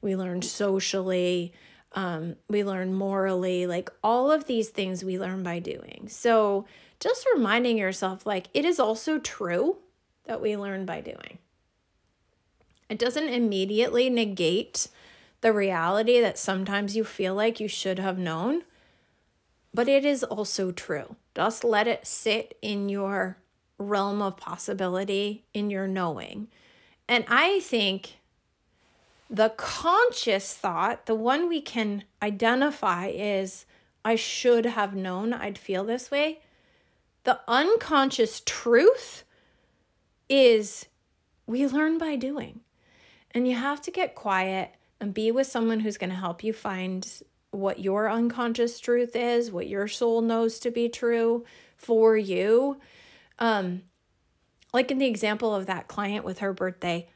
we 0.01 0.17
learn 0.17 0.43
socially, 0.43 1.53
um, 1.95 2.37
we 2.49 2.65
learn 2.65 2.95
morally. 2.95 3.67
Like 3.67 3.91
all 4.03 4.31
of 4.31 4.47
these 4.47 4.69
things 4.69 5.05
we 5.05 5.19
learn 5.19 5.43
by 5.43 5.59
doing. 5.59 6.07
So 6.09 6.67
just 7.01 7.27
reminding 7.35 7.79
yourself, 7.79 8.25
like, 8.27 8.47
it 8.55 8.65
is 8.65 8.79
also 8.79 9.19
true 9.19 9.79
that 10.25 10.41
we 10.41 10.57
learn 10.57 10.87
by 10.87 11.01
doing. 11.01 11.39
It 12.89 12.99
doesn't 12.99 13.29
immediately 13.29 14.09
negate 14.11 14.89
the 15.41 15.53
reality 15.53 16.21
that 16.21 16.39
sometimes 16.39 16.95
you 16.97 17.05
feel 17.05 17.35
like 17.35 17.59
you 17.59 17.67
should 17.67 17.99
have 17.99 18.19
known, 18.19 18.63
but 19.75 19.89
it 19.89 20.05
is 20.05 20.23
also 20.23 20.71
true. 20.71 21.17
Just 21.35 21.65
let 21.65 21.89
it 21.89 22.07
sit 22.07 22.57
in 22.63 22.89
your 22.89 23.39
realm 23.79 24.23
of 24.23 24.37
possibility 24.37 25.45
in 25.53 25.71
your 25.71 25.89
knowing. 25.89 26.49
And 27.09 27.25
I 27.27 27.61
think 27.61 28.19
the 29.31 29.51
conscious 29.57 30.55
thought, 30.55 31.07
the 31.07 31.15
one 31.15 31.49
we 31.49 31.61
can 31.61 32.05
identify, 32.23 33.07
is 33.07 33.67
I 34.05 34.17
should 34.17 34.67
have 34.67 34.95
known 34.95 35.33
I'd 35.33 35.59
feel 35.59 35.85
this 35.85 36.11
way. 36.11 36.41
The 37.25 37.41
unconscious 37.47 38.43
truth 38.45 39.25
is 40.29 40.87
we 41.47 41.67
learn 41.67 41.99
by 41.99 42.17
doing. 42.17 42.61
And 43.31 43.49
you 43.49 43.57
have 43.57 43.81
to 43.83 43.91
get 43.91 44.15
quiet 44.15 44.75
and 45.01 45.15
be 45.15 45.31
with 45.31 45.47
someone 45.47 45.81
who's 45.81 45.99
going 45.99 46.11
to 46.11 46.17
help 46.17 46.45
you 46.45 46.53
find 46.53 47.07
what 47.51 47.81
your 47.81 48.11
unconscious 48.11 48.81
truth 48.81 49.15
is, 49.15 49.51
what 49.51 49.69
your 49.69 49.89
soul 49.89 50.21
knows 50.21 50.59
to 50.61 50.71
be 50.71 50.89
true 50.89 51.45
for 51.77 52.17
you, 52.17 52.79
um, 53.39 53.83
like 54.73 54.91
in 54.91 54.99
the 54.99 55.07
example 55.07 55.55
of 55.55 55.67
that 55.67 55.89
client 55.89 56.25
with 56.25 56.39
her 56.39 56.53
birthday, 56.53 57.09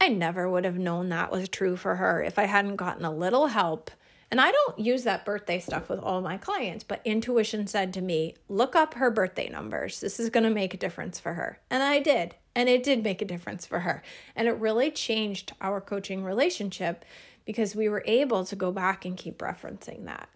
I 0.00 0.08
never 0.08 0.48
would 0.48 0.64
have 0.64 0.78
known 0.78 1.10
that 1.10 1.30
was 1.30 1.48
true 1.48 1.76
for 1.76 1.96
her 1.96 2.22
if 2.22 2.38
I 2.38 2.46
hadn't 2.46 2.76
gotten 2.76 3.04
a 3.04 3.14
little 3.14 3.48
help. 3.48 3.90
And 4.30 4.40
I 4.40 4.52
don't 4.52 4.78
use 4.78 5.02
that 5.04 5.24
birthday 5.24 5.58
stuff 5.58 5.88
with 5.88 5.98
all 5.98 6.20
my 6.20 6.36
clients, 6.36 6.84
but 6.84 7.02
intuition 7.04 7.66
said 7.66 7.92
to 7.94 8.00
me, 8.00 8.36
look 8.48 8.76
up 8.76 8.94
her 8.94 9.10
birthday 9.10 9.48
numbers. 9.48 10.00
This 10.00 10.20
is 10.20 10.30
going 10.30 10.44
to 10.44 10.50
make 10.50 10.72
a 10.72 10.78
difference 10.78 11.18
for 11.18 11.34
her. 11.34 11.58
And 11.68 11.82
I 11.82 11.98
did. 11.98 12.36
And 12.54 12.68
it 12.68 12.82
did 12.82 13.02
make 13.02 13.20
a 13.20 13.26
difference 13.26 13.66
for 13.66 13.80
her. 13.80 14.02
And 14.36 14.46
it 14.46 14.52
really 14.52 14.90
changed 14.90 15.52
our 15.60 15.80
coaching 15.80 16.22
relationship 16.22 17.04
because 17.44 17.74
we 17.74 17.88
were 17.88 18.04
able 18.06 18.44
to 18.44 18.54
go 18.54 18.70
back 18.70 19.04
and 19.04 19.16
keep 19.16 19.38
referencing 19.38 20.04
that. 20.04 20.28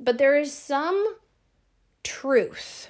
But 0.00 0.16
there 0.18 0.38
is 0.38 0.52
some 0.52 1.16
truth 2.02 2.88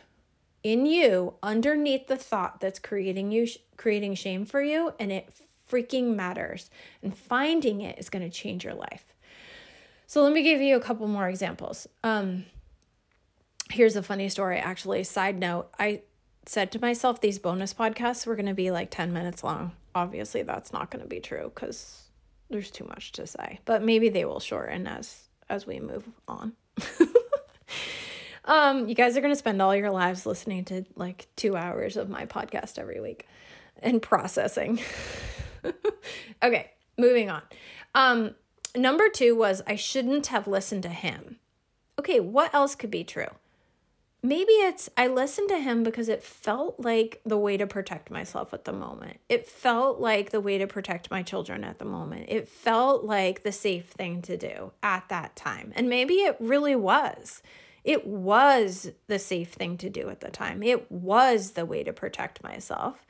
in 0.62 0.86
you 0.86 1.34
underneath 1.42 2.06
the 2.06 2.16
thought 2.16 2.60
that's 2.60 2.78
creating 2.78 3.30
you 3.30 3.46
creating 3.76 4.14
shame 4.14 4.44
for 4.44 4.60
you 4.60 4.92
and 4.98 5.12
it 5.12 5.28
freaking 5.70 6.14
matters. 6.14 6.70
And 7.02 7.16
finding 7.16 7.80
it 7.80 7.98
is 7.98 8.08
going 8.08 8.28
to 8.28 8.30
change 8.30 8.64
your 8.64 8.74
life. 8.74 9.04
So 10.06 10.22
let 10.22 10.32
me 10.32 10.42
give 10.42 10.60
you 10.60 10.76
a 10.76 10.80
couple 10.80 11.06
more 11.08 11.28
examples. 11.28 11.88
Um 12.02 12.44
here's 13.70 13.96
a 13.96 14.02
funny 14.02 14.28
story 14.28 14.58
actually. 14.58 15.02
Side 15.04 15.38
note 15.38 15.68
i 15.78 16.02
said 16.48 16.70
to 16.70 16.80
myself 16.80 17.20
these 17.20 17.40
bonus 17.40 17.74
podcasts 17.74 18.24
were 18.24 18.36
going 18.36 18.46
to 18.46 18.54
be 18.54 18.70
like 18.70 18.90
10 18.90 19.12
minutes 19.12 19.42
long. 19.42 19.72
Obviously 19.94 20.42
that's 20.42 20.72
not 20.72 20.90
going 20.90 21.02
to 21.02 21.08
be 21.08 21.18
true 21.18 21.50
cuz 21.54 22.04
there's 22.48 22.70
too 22.70 22.84
much 22.84 23.10
to 23.12 23.26
say 23.26 23.58
but 23.64 23.82
maybe 23.82 24.08
they 24.08 24.24
will 24.24 24.38
shorten 24.38 24.86
as 24.86 25.28
as 25.48 25.66
we 25.66 25.80
move 25.80 26.08
on. 26.28 26.54
Um, 28.46 28.88
you 28.88 28.94
guys 28.94 29.16
are 29.16 29.20
going 29.20 29.32
to 29.32 29.38
spend 29.38 29.60
all 29.60 29.74
your 29.74 29.90
lives 29.90 30.24
listening 30.24 30.64
to 30.66 30.84
like 30.94 31.26
two 31.34 31.56
hours 31.56 31.96
of 31.96 32.08
my 32.08 32.26
podcast 32.26 32.78
every 32.78 33.00
week 33.00 33.26
and 33.82 34.00
processing. 34.00 34.78
okay, 36.42 36.70
moving 36.98 37.30
on. 37.30 37.42
Um, 37.94 38.34
number 38.74 39.08
two 39.08 39.34
was 39.34 39.62
I 39.66 39.76
shouldn't 39.76 40.28
have 40.28 40.46
listened 40.46 40.82
to 40.84 40.88
him. 40.88 41.38
Okay, 41.98 42.20
what 42.20 42.54
else 42.54 42.74
could 42.74 42.90
be 42.90 43.04
true? 43.04 43.28
Maybe 44.22 44.52
it's 44.52 44.90
I 44.96 45.06
listened 45.06 45.48
to 45.50 45.58
him 45.58 45.82
because 45.84 46.08
it 46.08 46.22
felt 46.22 46.80
like 46.80 47.20
the 47.24 47.38
way 47.38 47.56
to 47.56 47.66
protect 47.66 48.10
myself 48.10 48.52
at 48.52 48.64
the 48.64 48.72
moment. 48.72 49.18
It 49.28 49.46
felt 49.46 50.00
like 50.00 50.30
the 50.30 50.40
way 50.40 50.58
to 50.58 50.66
protect 50.66 51.10
my 51.10 51.22
children 51.22 51.62
at 51.62 51.78
the 51.78 51.84
moment. 51.84 52.26
It 52.28 52.48
felt 52.48 53.04
like 53.04 53.42
the 53.42 53.52
safe 53.52 53.86
thing 53.86 54.22
to 54.22 54.36
do 54.36 54.72
at 54.82 55.08
that 55.10 55.36
time. 55.36 55.72
And 55.76 55.88
maybe 55.88 56.14
it 56.14 56.36
really 56.40 56.74
was. 56.74 57.40
It 57.84 58.04
was 58.04 58.90
the 59.06 59.20
safe 59.20 59.52
thing 59.52 59.78
to 59.78 59.88
do 59.88 60.08
at 60.08 60.20
the 60.20 60.30
time. 60.30 60.60
It 60.64 60.90
was 60.90 61.52
the 61.52 61.64
way 61.64 61.84
to 61.84 61.92
protect 61.92 62.42
myself. 62.42 63.06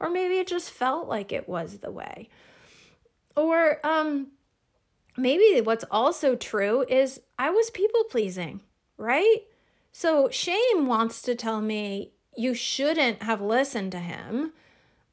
Or 0.00 0.08
maybe 0.08 0.38
it 0.38 0.46
just 0.46 0.70
felt 0.70 1.08
like 1.08 1.32
it 1.32 1.48
was 1.48 1.78
the 1.78 1.90
way. 1.90 2.28
Or 3.36 3.84
um 3.84 4.28
maybe 5.16 5.60
what's 5.60 5.84
also 5.90 6.36
true 6.36 6.84
is 6.88 7.20
I 7.38 7.50
was 7.50 7.70
people 7.70 8.04
pleasing, 8.04 8.60
right? 8.96 9.38
So 9.92 10.28
shame 10.30 10.86
wants 10.86 11.22
to 11.22 11.34
tell 11.34 11.60
me 11.60 12.12
you 12.36 12.54
shouldn't 12.54 13.22
have 13.22 13.40
listened 13.40 13.92
to 13.92 13.98
him. 13.98 14.52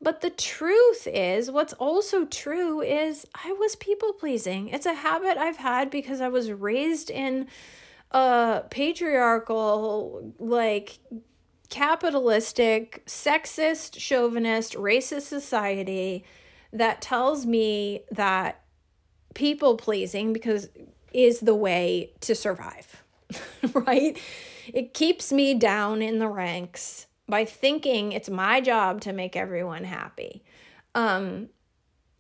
But 0.01 0.21
the 0.21 0.29
truth 0.29 1.07
is, 1.07 1.49
what's 1.49 1.73
also 1.73 2.25
true 2.25 2.81
is 2.81 3.25
I 3.33 3.53
was 3.53 3.75
people 3.75 4.13
pleasing. 4.13 4.69
It's 4.69 4.85
a 4.85 4.93
habit 4.93 5.37
I've 5.37 5.57
had 5.57 5.89
because 5.89 6.21
I 6.21 6.27
was 6.27 6.51
raised 6.51 7.09
in 7.09 7.47
a 8.11 8.63
patriarchal, 8.69 10.33
like 10.37 10.99
capitalistic, 11.69 13.04
sexist, 13.06 13.99
chauvinist, 13.99 14.73
racist 14.75 15.23
society 15.23 16.23
that 16.71 17.01
tells 17.01 17.45
me 17.45 18.01
that 18.12 18.62
people 19.34 19.78
pleasing 19.78 20.34
because 20.34 20.69
is 21.13 21.39
the 21.39 21.56
way 21.56 22.12
to 22.19 22.36
survive, 22.36 23.04
right? 23.73 24.17
It 24.73 24.93
keeps 24.93 25.32
me 25.32 25.54
down 25.54 26.01
in 26.01 26.19
the 26.19 26.28
ranks 26.28 27.08
by 27.28 27.45
thinking 27.45 28.12
it's 28.12 28.30
my 28.30 28.60
job 28.60 29.01
to 29.01 29.13
make 29.13 29.36
everyone 29.36 29.86
happy. 29.86 30.43
Um, 30.93 31.49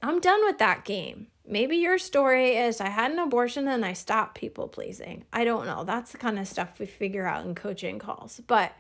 I'm 0.01 0.19
done 0.19 0.45
with 0.45 0.59
that 0.59 0.85
game. 0.85 1.27
Maybe 1.47 1.77
your 1.77 1.97
story 1.97 2.55
is 2.55 2.81
I 2.81 2.89
had 2.89 3.11
an 3.11 3.19
abortion 3.19 3.67
and 3.67 3.85
I 3.85 3.93
stopped 3.93 4.35
people 4.35 4.67
pleasing. 4.67 5.25
I 5.31 5.43
don't 5.43 5.65
know. 5.65 5.83
That's 5.83 6.11
the 6.11 6.17
kind 6.17 6.39
of 6.39 6.47
stuff 6.47 6.79
we 6.79 6.85
figure 6.85 7.27
out 7.27 7.45
in 7.45 7.53
coaching 7.53 7.99
calls. 7.99 8.41
But 8.47 8.73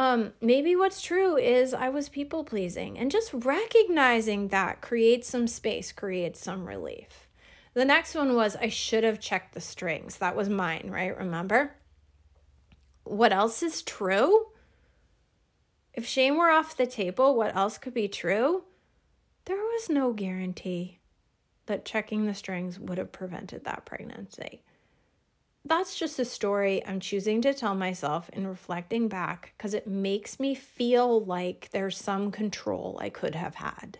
um, 0.00 0.32
maybe 0.40 0.74
what's 0.74 1.02
true 1.02 1.36
is 1.36 1.74
I 1.74 1.90
was 1.90 2.08
people 2.08 2.42
pleasing, 2.42 2.98
and 2.98 3.10
just 3.10 3.34
recognizing 3.34 4.48
that 4.48 4.80
creates 4.80 5.28
some 5.28 5.46
space, 5.46 5.92
creates 5.92 6.40
some 6.40 6.66
relief. 6.66 7.28
The 7.74 7.84
next 7.84 8.14
one 8.14 8.34
was 8.34 8.56
I 8.56 8.70
should 8.70 9.04
have 9.04 9.20
checked 9.20 9.52
the 9.52 9.60
strings. 9.60 10.16
That 10.16 10.34
was 10.34 10.48
mine, 10.48 10.88
right? 10.90 11.14
Remember? 11.14 11.74
What 13.04 13.34
else 13.34 13.62
is 13.62 13.82
true? 13.82 14.46
If 15.92 16.06
shame 16.06 16.38
were 16.38 16.48
off 16.48 16.78
the 16.78 16.86
table, 16.86 17.36
what 17.36 17.54
else 17.54 17.76
could 17.76 17.92
be 17.92 18.08
true? 18.08 18.64
There 19.44 19.58
was 19.58 19.90
no 19.90 20.14
guarantee 20.14 21.00
that 21.66 21.84
checking 21.84 22.24
the 22.24 22.32
strings 22.32 22.78
would 22.78 22.96
have 22.96 23.12
prevented 23.12 23.64
that 23.64 23.84
pregnancy. 23.84 24.62
That's 25.64 25.98
just 25.98 26.18
a 26.18 26.24
story 26.24 26.84
I'm 26.86 27.00
choosing 27.00 27.42
to 27.42 27.54
tell 27.54 27.74
myself 27.74 28.30
in 28.30 28.46
reflecting 28.46 29.08
back 29.08 29.52
because 29.56 29.74
it 29.74 29.86
makes 29.86 30.40
me 30.40 30.54
feel 30.54 31.22
like 31.24 31.68
there's 31.70 31.98
some 31.98 32.30
control 32.30 32.98
I 33.00 33.10
could 33.10 33.34
have 33.34 33.56
had. 33.56 33.98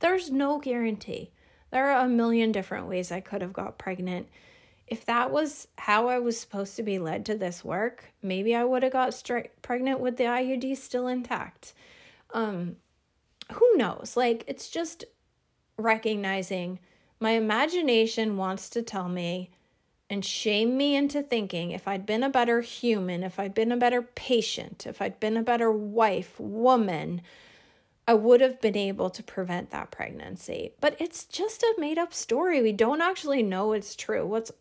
There's 0.00 0.30
no 0.30 0.58
guarantee. 0.58 1.30
There 1.70 1.90
are 1.90 2.04
a 2.04 2.08
million 2.08 2.52
different 2.52 2.88
ways 2.88 3.10
I 3.10 3.20
could 3.20 3.42
have 3.42 3.52
got 3.52 3.78
pregnant 3.78 4.28
if 4.86 5.04
that 5.06 5.30
was 5.30 5.66
how 5.78 6.08
I 6.08 6.18
was 6.18 6.38
supposed 6.38 6.76
to 6.76 6.82
be 6.82 6.98
led 6.98 7.26
to 7.26 7.36
this 7.36 7.64
work, 7.64 8.12
maybe 8.22 8.54
I 8.54 8.64
would 8.64 8.82
have 8.82 8.92
got 8.92 9.14
straight 9.14 9.60
pregnant 9.62 10.00
with 10.00 10.16
the 10.16 10.24
IUD 10.24 10.76
still 10.76 11.08
intact. 11.08 11.74
Um, 12.32 12.76
who 13.52 13.76
knows? 13.76 14.16
Like, 14.16 14.44
it's 14.46 14.68
just 14.68 15.04
recognizing 15.76 16.78
my 17.18 17.32
imagination 17.32 18.36
wants 18.36 18.68
to 18.70 18.82
tell 18.82 19.08
me 19.08 19.50
and 20.08 20.24
shame 20.24 20.76
me 20.76 20.94
into 20.94 21.22
thinking 21.22 21.72
if 21.72 21.88
I'd 21.88 22.06
been 22.06 22.22
a 22.22 22.30
better 22.30 22.60
human, 22.60 23.22
if 23.22 23.38
I'd 23.38 23.54
been 23.54 23.72
a 23.72 23.76
better 23.76 24.02
patient, 24.02 24.86
if 24.86 25.02
I'd 25.02 25.18
been 25.18 25.36
a 25.36 25.42
better 25.42 25.70
wife, 25.70 26.38
woman, 26.38 27.22
I 28.06 28.14
would 28.14 28.40
have 28.40 28.60
been 28.60 28.76
able 28.76 29.10
to 29.10 29.22
prevent 29.22 29.70
that 29.70 29.90
pregnancy. 29.90 30.74
But 30.80 30.96
it's 31.00 31.24
just 31.24 31.62
a 31.62 31.74
made 31.78 31.98
up 31.98 32.14
story. 32.14 32.62
We 32.62 32.72
don't 32.72 33.00
actually 33.00 33.42
know 33.42 33.72
it's 33.72 33.96
true. 33.96 34.24
What's 34.24 34.52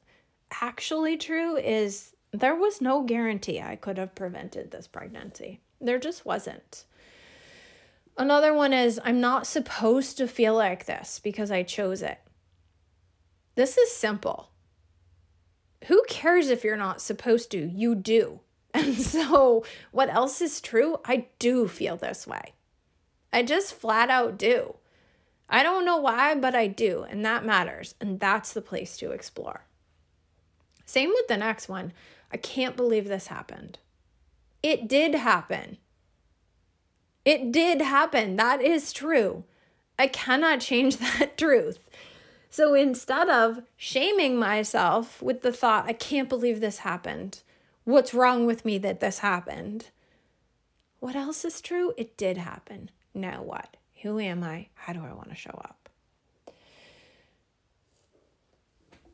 actually 0.61 1.17
true 1.17 1.55
is 1.57 2.15
there 2.31 2.55
was 2.55 2.81
no 2.81 3.03
guarantee 3.03 3.61
I 3.61 3.75
could 3.75 3.97
have 3.97 4.15
prevented 4.15 4.71
this 4.71 4.87
pregnancy. 4.87 5.61
There 5.79 5.99
just 5.99 6.25
wasn't. 6.25 6.85
Another 8.17 8.53
one 8.53 8.73
is 8.73 8.99
I'm 9.03 9.21
not 9.21 9.45
supposed 9.45 10.17
to 10.17 10.27
feel 10.27 10.55
like 10.55 10.85
this 10.85 11.19
because 11.19 11.51
I 11.51 11.63
chose 11.63 12.01
it. 12.01 12.17
This 13.55 13.77
is 13.77 13.91
simple. 13.91 14.49
Who 15.87 16.03
cares 16.09 16.49
if 16.49 16.63
you're 16.63 16.77
not 16.77 17.01
supposed 17.01 17.51
to? 17.51 17.57
You 17.57 17.95
do. 17.95 18.41
And 18.73 18.97
so, 18.97 19.63
what 19.91 20.09
else 20.09 20.41
is 20.41 20.59
true? 20.59 20.97
I 21.05 21.27
do 21.39 21.65
feel 21.65 21.95
this 21.95 22.27
way. 22.27 22.53
I 23.31 23.41
just 23.41 23.73
flat 23.73 24.09
out 24.09 24.37
do. 24.37 24.75
I 25.47 25.63
don't 25.63 25.85
know 25.85 25.95
why, 25.95 26.35
but 26.35 26.55
I 26.55 26.67
do. 26.67 27.05
And 27.09 27.23
that 27.25 27.45
matters. 27.45 27.95
And 28.01 28.19
that's 28.19 28.51
the 28.51 28.61
place 28.61 28.97
to 28.97 29.11
explore. 29.11 29.61
Same 30.85 31.09
with 31.09 31.29
the 31.29 31.37
next 31.37 31.69
one. 31.69 31.93
I 32.33 32.37
can't 32.37 32.75
believe 32.75 33.07
this 33.07 33.27
happened. 33.27 33.79
It 34.61 34.89
did 34.89 35.15
happen. 35.15 35.77
It 37.23 37.51
did 37.51 37.81
happen. 37.81 38.35
That 38.35 38.61
is 38.61 38.91
true. 38.91 39.45
I 39.97 40.07
cannot 40.07 40.59
change 40.59 40.97
that 41.19 41.37
truth. 41.37 41.79
So 42.55 42.73
instead 42.73 43.27
of 43.27 43.63
shaming 43.75 44.37
myself 44.37 45.21
with 45.21 45.41
the 45.41 45.51
thought, 45.51 45.87
I 45.87 45.91
can't 45.91 46.29
believe 46.29 46.61
this 46.61 46.77
happened, 46.77 47.43
what's 47.83 48.13
wrong 48.13 48.45
with 48.45 48.63
me 48.63 48.77
that 48.77 49.01
this 49.01 49.19
happened? 49.19 49.89
What 51.01 51.17
else 51.17 51.43
is 51.43 51.59
true? 51.59 51.93
It 51.97 52.15
did 52.15 52.37
happen. 52.37 52.91
Now 53.13 53.43
what? 53.43 53.75
Who 54.03 54.19
am 54.19 54.41
I? 54.41 54.69
How 54.75 54.93
do 54.93 55.01
I 55.01 55.11
want 55.11 55.31
to 55.31 55.35
show 55.35 55.49
up? 55.49 55.89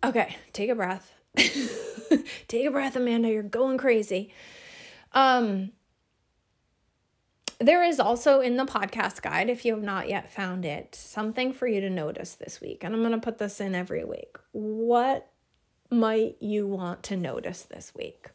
Okay, 0.03 0.37
take 0.53 0.69
a 0.69 0.75
breath. 0.75 1.11
Take 2.47 2.67
a 2.67 2.71
breath, 2.71 2.95
Amanda. 2.95 3.27
You're 3.27 3.41
going 3.41 3.79
crazy. 3.79 4.31
Um, 5.13 5.71
there 7.61 7.83
is 7.83 7.99
also 7.99 8.41
in 8.41 8.57
the 8.57 8.65
podcast 8.65 9.21
guide, 9.21 9.49
if 9.49 9.65
you 9.65 9.73
have 9.73 9.83
not 9.83 10.09
yet 10.09 10.31
found 10.31 10.65
it, 10.65 10.95
something 10.95 11.53
for 11.53 11.67
you 11.67 11.81
to 11.81 11.89
notice 11.89 12.35
this 12.35 12.59
week. 12.59 12.83
And 12.83 12.93
I'm 12.93 13.01
going 13.01 13.11
to 13.11 13.19
put 13.19 13.37
this 13.37 13.61
in 13.61 13.75
every 13.75 14.03
week. 14.03 14.37
What 14.51 15.29
might 15.89 16.37
you 16.39 16.67
want 16.67 17.03
to 17.03 17.17
notice 17.17 17.63
this 17.63 17.93
week? 17.95 18.29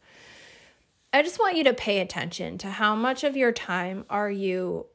I 1.13 1.23
just 1.23 1.39
want 1.39 1.57
you 1.57 1.65
to 1.65 1.73
pay 1.73 2.01
attention 2.01 2.59
to 2.59 2.71
how 2.71 2.95
much 2.95 3.25
of 3.25 3.37
your 3.37 3.53
time 3.53 4.05
are 4.11 4.31
you 4.31 4.87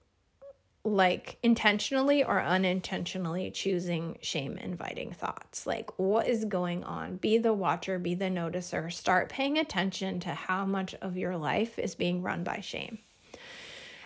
like 0.84 1.38
intentionally 1.44 2.24
or 2.24 2.42
unintentionally 2.42 3.52
choosing 3.52 4.18
shame 4.22 4.58
inviting 4.58 5.12
thoughts. 5.12 5.68
Like, 5.68 5.92
what 6.00 6.28
is 6.28 6.46
going 6.46 6.84
on? 6.84 7.18
Be 7.18 7.38
the 7.38 7.54
watcher, 7.54 8.00
be 8.00 8.16
the 8.16 8.26
noticer. 8.26 8.92
Start 8.92 9.30
paying 9.30 9.58
attention 9.58 10.20
to 10.22 10.30
how 10.30 10.66
much 10.66 10.96
of 10.96 11.18
your 11.18 11.38
life 11.38 11.78
is 11.78 11.94
being 11.94 12.22
run 12.22 12.44
by 12.44 12.62
shame. 12.62 13.00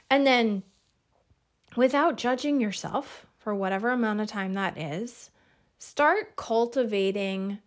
And 0.10 0.26
then, 0.26 0.64
without 1.76 2.18
judging 2.18 2.60
yourself 2.62 3.26
for 3.38 3.54
whatever 3.56 3.90
amount 3.90 4.22
of 4.22 4.28
time 4.28 4.54
that 4.54 4.78
is, 4.78 5.32
start 5.78 6.36
cultivating 6.36 7.60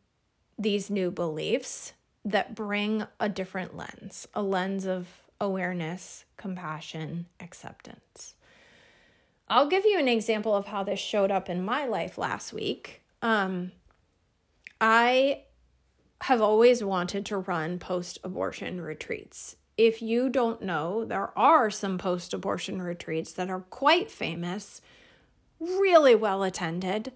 these 0.59 0.91
new 0.91 1.11
beliefs 1.11 1.93
that 2.25 2.55
bring 2.55 3.07
a 3.21 3.29
different 3.29 3.77
lens, 3.77 4.27
a 4.35 4.43
lens 4.43 4.87
of 4.87 5.07
awareness, 5.41 6.25
compassion, 6.37 7.27
acceptance. 7.41 8.35
I'll 9.49 9.69
give 9.69 9.85
you 9.85 9.99
an 9.99 10.09
example 10.09 10.55
of 10.55 10.67
how 10.67 10.83
this 10.83 11.01
showed 11.01 11.31
up 11.31 11.49
in 11.49 11.65
my 11.65 11.87
life 11.87 12.19
last 12.19 12.53
week. 12.53 13.03
Um, 13.23 13.73
I 14.81 15.43
have 16.23 16.43
always 16.43 16.83
wanted 16.85 17.25
to 17.27 17.39
run 17.39 17.79
post 17.79 18.19
abortion 18.23 18.81
retreats. 18.81 19.57
If 19.79 20.03
you 20.03 20.29
don't 20.29 20.61
know, 20.61 21.05
there 21.05 21.31
are 21.39 21.71
some 21.71 21.97
post 21.97 22.35
abortion 22.35 22.83
retreats 22.83 23.33
that 23.35 23.49
are 23.49 23.61
quite 23.61 24.11
famous, 24.11 24.83
really 25.61 26.17
well 26.17 26.43
attended, 26.43 27.13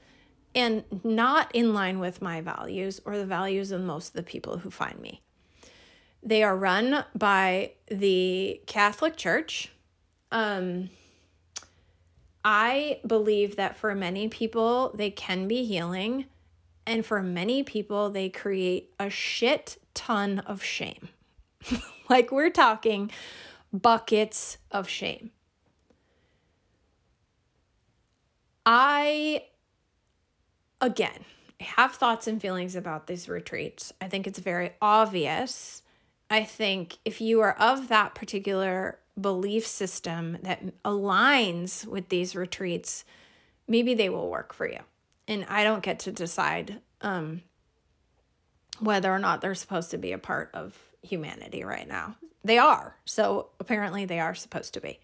and 0.55 0.85
not 1.03 1.51
in 1.53 1.75
line 1.75 1.99
with 1.99 2.23
my 2.23 2.41
values 2.41 3.01
or 3.05 3.19
the 3.19 3.27
values 3.27 3.73
of 3.73 3.81
most 3.81 4.09
of 4.09 4.15
the 4.15 4.23
people 4.23 4.59
who 4.59 4.71
find 4.71 5.01
me. 5.01 5.21
They 6.23 6.45
are 6.45 6.57
run 6.57 7.05
by 7.17 7.73
the 7.89 8.61
Catholic 8.67 9.17
Church. 9.17 9.73
Um, 10.31 10.91
I 12.45 13.01
believe 13.07 13.57
that 13.57 13.77
for 13.77 13.95
many 13.95 14.29
people, 14.29 14.93
they 14.95 15.11
can 15.11 15.49
be 15.49 15.65
healing. 15.65 16.27
And 16.87 17.05
for 17.05 17.23
many 17.23 17.63
people, 17.63 18.11
they 18.11 18.29
create 18.29 18.93
a 19.01 19.11
shit 19.11 19.79
ton 19.95 20.41
of 20.41 20.63
shame. 20.63 21.09
like 22.13 22.31
we're 22.31 22.51
talking 22.51 23.11
buckets 23.73 24.59
of 24.71 24.87
shame. 24.87 25.31
I, 28.67 29.45
again, 30.79 31.25
have 31.59 31.93
thoughts 31.95 32.27
and 32.27 32.39
feelings 32.39 32.77
about 32.77 33.07
these 33.07 33.31
retreats. 33.31 33.95
I 33.99 34.09
think 34.09 34.27
it's 34.27 34.39
very 34.41 34.73
obvious. 34.83 35.83
I 36.29 36.45
think 36.45 36.99
if 37.07 37.23
you 37.23 37.41
are 37.41 37.55
of 37.55 37.89
that 37.89 38.15
particular 38.15 38.99
belief 39.19 39.67
system 39.67 40.37
that 40.43 40.83
aligns 40.85 41.87
with 41.87 42.11
these 42.11 42.37
retreats, 42.37 43.07
maybe 43.67 43.95
they 43.95 44.11
will 44.11 44.29
work 44.29 44.53
for 44.53 44.69
you. 44.69 44.81
and 45.27 45.47
I 45.49 45.65
don't 45.65 45.83
get 45.83 45.99
to 46.01 46.13
decide 46.13 46.81
um, 47.01 47.41
whether 48.81 49.13
or 49.13 49.19
not 49.19 49.41
they're 49.41 49.55
supposed 49.55 49.91
to 49.91 49.99
be 49.99 50.13
a 50.13 50.19
part 50.19 50.51
of 50.55 50.79
humanity 51.03 51.65
right 51.65 51.87
now. 51.87 52.17
They 52.45 52.59
are. 52.59 52.97
So 53.05 53.49
apparently 53.61 54.05
they 54.05 54.21
are 54.21 54.35
supposed 54.35 54.75
to 54.75 54.81
be. 54.81 54.99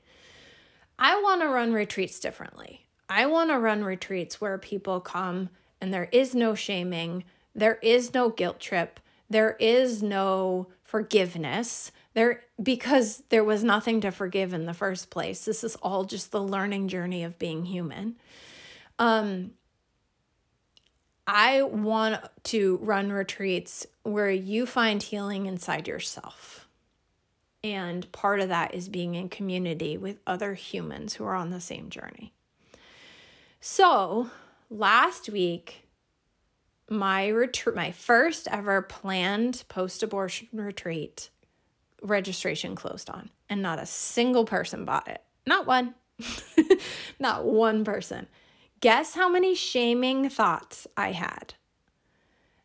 I 0.98 1.20
want 1.22 1.42
to 1.42 1.48
run 1.48 1.72
retreats 1.72 2.18
differently. 2.18 2.86
I 3.08 3.26
want 3.26 3.50
to 3.50 3.58
run 3.58 3.84
retreats 3.84 4.40
where 4.40 4.58
people 4.58 5.00
come 5.00 5.50
and 5.80 5.94
there 5.94 6.08
is 6.10 6.34
no 6.34 6.54
shaming, 6.54 7.24
there 7.54 7.78
is 7.82 8.12
no 8.12 8.30
guilt 8.30 8.58
trip, 8.58 9.00
there 9.30 9.56
is 9.60 10.02
no 10.02 10.68
forgiveness. 10.82 11.92
There 12.14 12.42
because 12.60 13.22
there 13.28 13.44
was 13.44 13.62
nothing 13.62 14.00
to 14.00 14.10
forgive 14.10 14.52
in 14.52 14.64
the 14.64 14.74
first 14.74 15.10
place. 15.10 15.44
This 15.44 15.62
is 15.62 15.76
all 15.76 16.04
just 16.04 16.32
the 16.32 16.42
learning 16.42 16.88
journey 16.88 17.22
of 17.22 17.38
being 17.38 17.66
human. 17.66 18.16
Um 18.98 19.52
I 21.30 21.60
want 21.60 22.24
to 22.44 22.78
run 22.80 23.12
retreats 23.12 23.86
where 24.02 24.30
you 24.30 24.64
find 24.64 25.02
healing 25.02 25.44
inside 25.44 25.86
yourself. 25.86 26.66
And 27.62 28.10
part 28.12 28.40
of 28.40 28.48
that 28.48 28.74
is 28.74 28.88
being 28.88 29.14
in 29.14 29.28
community 29.28 29.98
with 29.98 30.20
other 30.26 30.54
humans 30.54 31.14
who 31.14 31.24
are 31.24 31.34
on 31.34 31.50
the 31.50 31.60
same 31.60 31.90
journey. 31.90 32.32
So, 33.60 34.30
last 34.70 35.28
week, 35.28 35.86
my 36.88 37.28
retreat, 37.28 37.76
my 37.76 37.90
first 37.90 38.48
ever 38.50 38.80
planned 38.80 39.64
post 39.68 40.02
abortion 40.02 40.48
retreat 40.54 41.28
registration 42.00 42.74
closed 42.74 43.10
on, 43.10 43.28
and 43.50 43.60
not 43.60 43.78
a 43.78 43.84
single 43.84 44.46
person 44.46 44.86
bought 44.86 45.08
it. 45.08 45.22
Not 45.44 45.66
one. 45.66 45.94
not 47.18 47.44
one 47.44 47.84
person. 47.84 48.28
Guess 48.80 49.14
how 49.14 49.28
many 49.28 49.54
shaming 49.54 50.30
thoughts 50.30 50.86
I 50.96 51.12
had? 51.12 51.54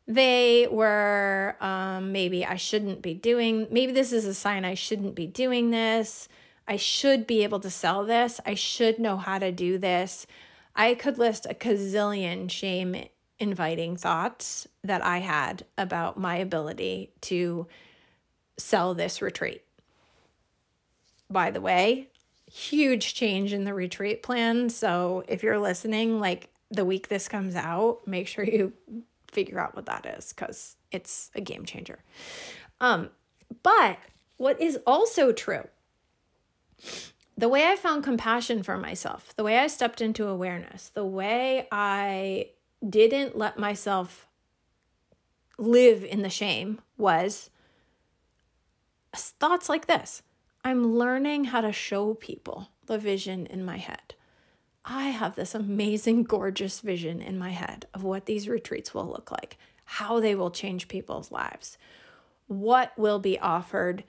They 0.05 0.67
were 0.69 1.55
um, 1.59 2.11
maybe 2.11 2.45
I 2.45 2.55
shouldn't 2.55 3.01
be 3.01 3.13
doing, 3.13 3.67
maybe 3.71 3.93
this 3.93 4.11
is 4.11 4.25
a 4.25 4.33
sign 4.33 4.65
I 4.65 4.73
shouldn't 4.73 5.15
be 5.15 5.25
doing 5.25 5.71
this. 5.71 6.27
I 6.67 6.75
should 6.75 7.25
be 7.25 7.43
able 7.43 7.59
to 7.61 7.69
sell 7.69 8.05
this. 8.05 8.39
I 8.45 8.53
should 8.53 8.99
know 8.99 9.17
how 9.17 9.39
to 9.39 9.51
do 9.51 9.77
this. 9.77 10.27
I 10.75 10.93
could 10.93 11.17
list 11.17 11.47
a 11.49 11.53
gazillion 11.53 12.49
shame 12.49 12.95
inviting 13.39 13.97
thoughts 13.97 14.67
that 14.83 15.03
I 15.03 15.19
had 15.19 15.65
about 15.77 16.19
my 16.19 16.37
ability 16.37 17.11
to 17.21 17.67
sell 18.57 18.93
this 18.93 19.21
retreat. 19.21 19.63
By 21.29 21.49
the 21.51 21.61
way, 21.61 22.09
huge 22.53 23.15
change 23.15 23.51
in 23.51 23.63
the 23.63 23.73
retreat 23.73 24.21
plan. 24.21 24.69
So 24.69 25.23
if 25.27 25.41
you're 25.41 25.57
listening, 25.57 26.19
like 26.19 26.49
the 26.69 26.85
week 26.85 27.07
this 27.07 27.27
comes 27.27 27.55
out, 27.55 28.01
make 28.05 28.27
sure 28.27 28.45
you 28.45 28.73
figure 29.27 29.59
out 29.59 29.75
what 29.75 29.87
that 29.87 30.05
is 30.05 30.33
because 30.33 30.75
it's 30.91 31.31
a 31.33 31.41
game 31.41 31.65
changer. 31.65 31.97
Um, 32.79 33.09
but 33.63 33.97
what 34.37 34.61
is 34.61 34.77
also 34.85 35.31
true, 35.31 35.67
the 37.35 37.49
way 37.49 37.65
I 37.65 37.75
found 37.75 38.03
compassion 38.03 38.61
for 38.61 38.77
myself, 38.77 39.35
the 39.35 39.43
way 39.43 39.57
I 39.57 39.65
stepped 39.65 39.99
into 39.99 40.27
awareness, 40.27 40.89
the 40.89 41.05
way 41.05 41.67
I 41.71 42.49
didn't 42.87 43.35
let 43.35 43.57
myself 43.57 44.27
live 45.57 46.03
in 46.03 46.21
the 46.21 46.29
shame 46.29 46.81
was 46.97 47.49
thoughts 49.15 49.69
like 49.69 49.87
this 49.87 50.21
I'm 50.63 50.95
learning 50.95 51.45
how 51.45 51.61
to 51.61 51.73
show 51.73 52.13
people 52.13 52.69
the 52.85 52.97
vision 52.97 53.45
in 53.47 53.65
my 53.65 53.77
head. 53.77 54.15
I 54.85 55.09
have 55.09 55.35
this 55.35 55.53
amazing, 55.53 56.23
gorgeous 56.35 56.79
vision 56.79 57.21
in 57.21 57.37
my 57.37 57.51
head 57.51 57.85
of 57.93 58.03
what 58.03 58.25
these 58.25 58.47
retreats 58.47 58.93
will 58.93 59.05
look 59.05 59.31
like, 59.31 59.57
how 59.85 60.19
they 60.19 60.35
will 60.35 60.51
change 60.51 60.87
people's 60.87 61.31
lives, 61.31 61.77
what 62.47 62.97
will 62.97 63.19
be 63.19 63.39
offered, 63.39 64.03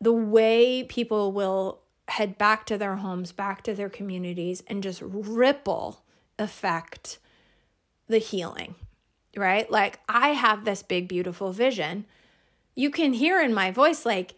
the 0.00 0.12
way 0.12 0.82
people 0.82 1.32
will 1.32 1.80
head 2.08 2.36
back 2.36 2.66
to 2.66 2.76
their 2.76 2.96
homes, 2.96 3.32
back 3.32 3.62
to 3.62 3.74
their 3.74 3.88
communities, 3.88 4.62
and 4.66 4.82
just 4.82 5.00
ripple 5.02 6.02
affect 6.38 7.18
the 8.08 8.18
healing, 8.18 8.74
right? 9.36 9.70
Like, 9.70 10.00
I 10.08 10.30
have 10.30 10.64
this 10.64 10.82
big, 10.82 11.08
beautiful 11.08 11.52
vision. 11.52 12.04
You 12.74 12.90
can 12.90 13.14
hear 13.14 13.40
in 13.40 13.54
my 13.54 13.70
voice, 13.70 14.04
like, 14.04 14.34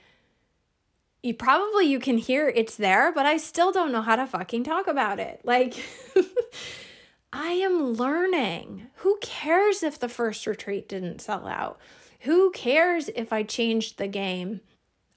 you 1.27 1.35
probably 1.35 1.87
you 1.87 1.99
can 1.99 2.19
hear 2.19 2.49
it's 2.49 2.77
there, 2.77 3.13
but 3.13 3.27
I 3.27 3.37
still 3.37 3.73
don't 3.73 3.91
know 3.91 4.03
how 4.03 4.17
to 4.17 4.27
fucking 4.27 4.63
talk 4.63 4.87
about 4.87 5.19
it. 5.19 5.41
Like 5.45 5.75
I 7.33 7.51
am 7.51 7.95
learning. 7.95 8.87
Who 8.97 9.19
cares 9.21 9.83
if 9.83 9.99
the 9.99 10.09
first 10.09 10.47
retreat 10.47 10.89
didn't 10.89 11.21
sell 11.21 11.49
out? 11.49 11.79
Who 12.21 12.51
cares 12.53 13.09
if 13.09 13.33
I 13.33 13.43
changed 13.43 13.99
the 13.99 14.07
game 14.07 14.61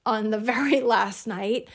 on 0.04 0.30
the 0.30 0.38
very 0.52 0.80
last 0.80 1.26
night 1.26 1.68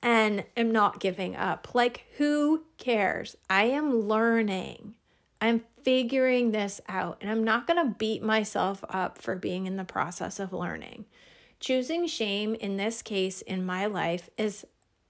and 0.00 0.44
am 0.56 0.70
not 0.70 1.00
giving 1.00 1.34
up? 1.34 1.74
Like 1.74 2.06
who 2.16 2.62
cares? 2.78 3.36
I 3.50 3.64
am 3.64 4.02
learning. 4.02 4.94
I'm 5.40 5.64
figuring 5.82 6.52
this 6.52 6.80
out 6.88 7.18
and 7.20 7.30
I'm 7.30 7.42
not 7.42 7.66
going 7.66 7.84
to 7.84 7.94
beat 7.98 8.22
myself 8.22 8.84
up 8.88 9.18
for 9.18 9.34
being 9.34 9.66
in 9.66 9.76
the 9.76 9.84
process 9.84 10.38
of 10.38 10.52
learning. 10.52 11.06
Choosing 11.60 12.06
shame 12.06 12.54
in 12.54 12.76
this 12.76 13.02
case 13.02 13.42
in 13.42 13.64
my 13.64 13.86
life 13.86 14.30
is 14.36 14.66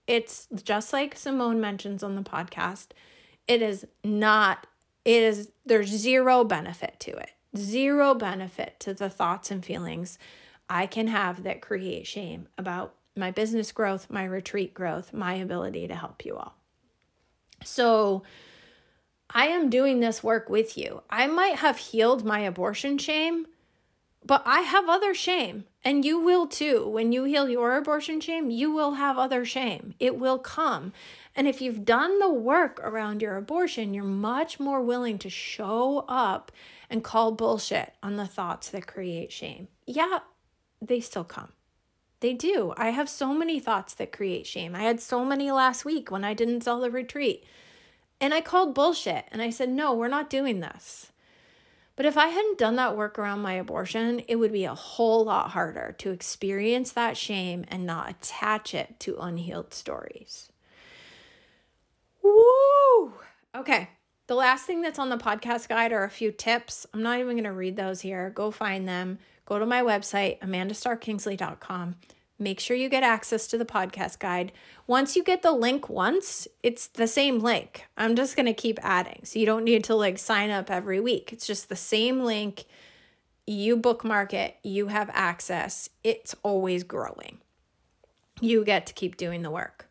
it's 0.07 0.49
just 0.65 0.93
like 0.93 1.17
Simone 1.17 1.61
mentions 1.61 2.03
on 2.03 2.17
the 2.17 2.23
podcast. 2.23 2.89
It 3.47 3.63
is 3.63 3.87
not 4.05 4.67
it 5.05 5.23
is 5.23 5.51
there's 5.65 5.89
zero 5.89 6.45
benefit 6.45 6.97
to 7.01 7.13
it. 7.13 7.31
Zero 7.57 8.15
benefit 8.15 8.79
to 8.81 8.95
the 8.95 9.09
thoughts 9.09 9.51
and 9.51 9.65
feelings 9.65 10.19
I 10.69 10.87
can 10.87 11.09
have 11.09 11.43
that 11.43 11.61
create 11.61 12.07
shame 12.07 12.49
about 12.57 12.95
my 13.17 13.31
business 13.31 13.73
growth, 13.73 14.09
my 14.09 14.25
retreat 14.25 14.73
growth, 14.73 15.13
my 15.13 15.35
ability 15.35 15.89
to 15.89 15.95
help 15.95 16.25
you 16.25 16.37
all. 16.37 16.55
So, 17.65 18.23
I 19.33 19.47
am 19.47 19.71
doing 19.71 20.01
this 20.01 20.23
work 20.23 20.49
with 20.49 20.79
you. 20.79 21.03
I 21.11 21.27
might 21.27 21.57
have 21.57 21.77
healed 21.77 22.25
my 22.25 22.41
abortion 22.41 22.99
shame, 22.99 23.47
but 24.25 24.43
I 24.45 24.61
have 24.61 24.89
other 24.89 25.15
shame, 25.15 25.65
and 25.85 26.05
you 26.05 26.19
will 26.19 26.47
too. 26.47 26.87
When 26.87 27.13
you 27.13 27.25
heal 27.25 27.49
your 27.49 27.77
abortion 27.77 28.21
shame, 28.21 28.51
you 28.51 28.71
will 28.71 28.93
have 28.93 29.19
other 29.19 29.45
shame. 29.45 29.95
It 29.99 30.17
will 30.17 30.39
come. 30.39 30.93
And 31.35 31.49
if 31.49 31.61
you've 31.61 31.85
done 31.85 32.19
the 32.19 32.29
work 32.29 32.81
around 32.83 33.23
your 33.23 33.37
abortion, 33.37 33.95
you're 33.95 34.05
much 34.05 34.61
more 34.61 34.83
willing 34.83 35.19
to 35.19 35.31
show 35.31 36.05
up 36.09 36.53
and 36.91 37.05
call 37.05 37.33
bullshit 37.33 37.95
on 38.03 38.17
the 38.17 38.27
thoughts 38.27 38.69
that 38.71 38.87
create 38.87 39.33
shame. 39.33 39.69
Yeah, 39.87 40.19
they 40.83 41.01
still 41.01 41.25
come. 41.25 41.53
They 42.21 42.35
do. 42.35 42.75
I 42.77 42.91
have 42.91 43.09
so 43.09 43.33
many 43.33 43.59
thoughts 43.59 43.95
that 43.95 44.13
create 44.13 44.47
shame. 44.47 44.75
I 44.75 44.83
had 44.83 45.01
so 45.01 45.25
many 45.25 45.51
last 45.51 45.85
week 45.85 46.11
when 46.11 46.25
I 46.25 46.35
didn't 46.35 46.63
sell 46.63 46.81
the 46.81 46.91
retreat. 46.91 47.45
And 48.21 48.35
I 48.35 48.43
called 48.43 48.75
bullshit 48.75 49.25
and 49.33 49.41
I 49.41 49.49
said, 49.49 49.71
no, 49.71 49.95
we're 49.95 50.09
not 50.09 50.29
doing 50.29 50.61
this. 50.61 51.13
But 52.01 52.07
if 52.07 52.17
I 52.17 52.29
hadn't 52.29 52.57
done 52.57 52.77
that 52.77 52.97
work 52.97 53.19
around 53.19 53.41
my 53.41 53.53
abortion, 53.53 54.23
it 54.27 54.37
would 54.37 54.53
be 54.53 54.65
a 54.65 54.75
whole 54.75 55.23
lot 55.23 55.51
harder 55.51 55.95
to 55.99 56.13
experience 56.13 56.93
that 56.93 57.15
shame 57.15 57.67
and 57.69 57.85
not 57.85 58.09
attach 58.09 58.73
it 58.73 58.99
to 59.01 59.19
unhealed 59.19 59.75
stories. 59.75 60.51
Woo! 62.23 63.13
Okay. 63.55 63.91
The 64.29 64.35
last 64.35 64.65
thing 64.65 64.81
that's 64.81 64.99
on 64.99 65.11
the 65.11 65.19
podcast 65.19 65.69
guide 65.69 65.93
are 65.93 66.05
a 66.05 66.09
few 66.09 66.33
tips. 66.33 66.87
I'm 66.95 67.03
not 67.03 67.21
even 67.21 67.33
going 67.33 67.45
to 67.45 67.53
read 67.53 67.77
those 67.77 68.01
here. 68.01 68.31
Go 68.31 68.51
find 68.51 68.89
them. 68.89 69.19
Go 69.45 69.59
to 69.59 69.67
my 69.67 69.83
website, 69.83 70.39
amandastarkingsley.com. 70.41 71.97
Make 72.41 72.59
sure 72.59 72.75
you 72.75 72.89
get 72.89 73.03
access 73.03 73.47
to 73.49 73.59
the 73.59 73.67
podcast 73.67 74.19
guide. 74.19 74.51
Once 74.87 75.15
you 75.15 75.23
get 75.23 75.43
the 75.43 75.53
link 75.53 75.91
once, 75.91 76.49
it's 76.63 76.87
the 76.87 77.07
same 77.07 77.39
link. 77.41 77.85
I'm 77.99 78.17
just 78.17 78.35
going 78.35 78.47
to 78.47 78.55
keep 78.55 78.79
adding. 78.83 79.21
So 79.25 79.39
you 79.39 79.45
don't 79.45 79.63
need 79.63 79.85
to 79.85 79.95
like 79.95 80.19
sign 80.19 80.49
up 80.49 80.71
every 80.71 81.01
week. 81.01 81.35
It's 81.35 81.47
just 81.47 81.69
the 81.69 81.77
same 81.77 82.25
link. 82.25 82.65
You 83.47 83.77
bookmark 83.77 84.33
it, 84.33 84.57
you 84.63 84.87
have 84.87 85.11
access. 85.13 85.91
It's 86.03 86.35
always 86.43 86.83
growing. 86.83 87.39
You 88.41 88.65
get 88.65 88.87
to 88.87 88.95
keep 88.95 89.19
doing 89.19 89.43
the 89.43 89.51
work. 89.51 89.91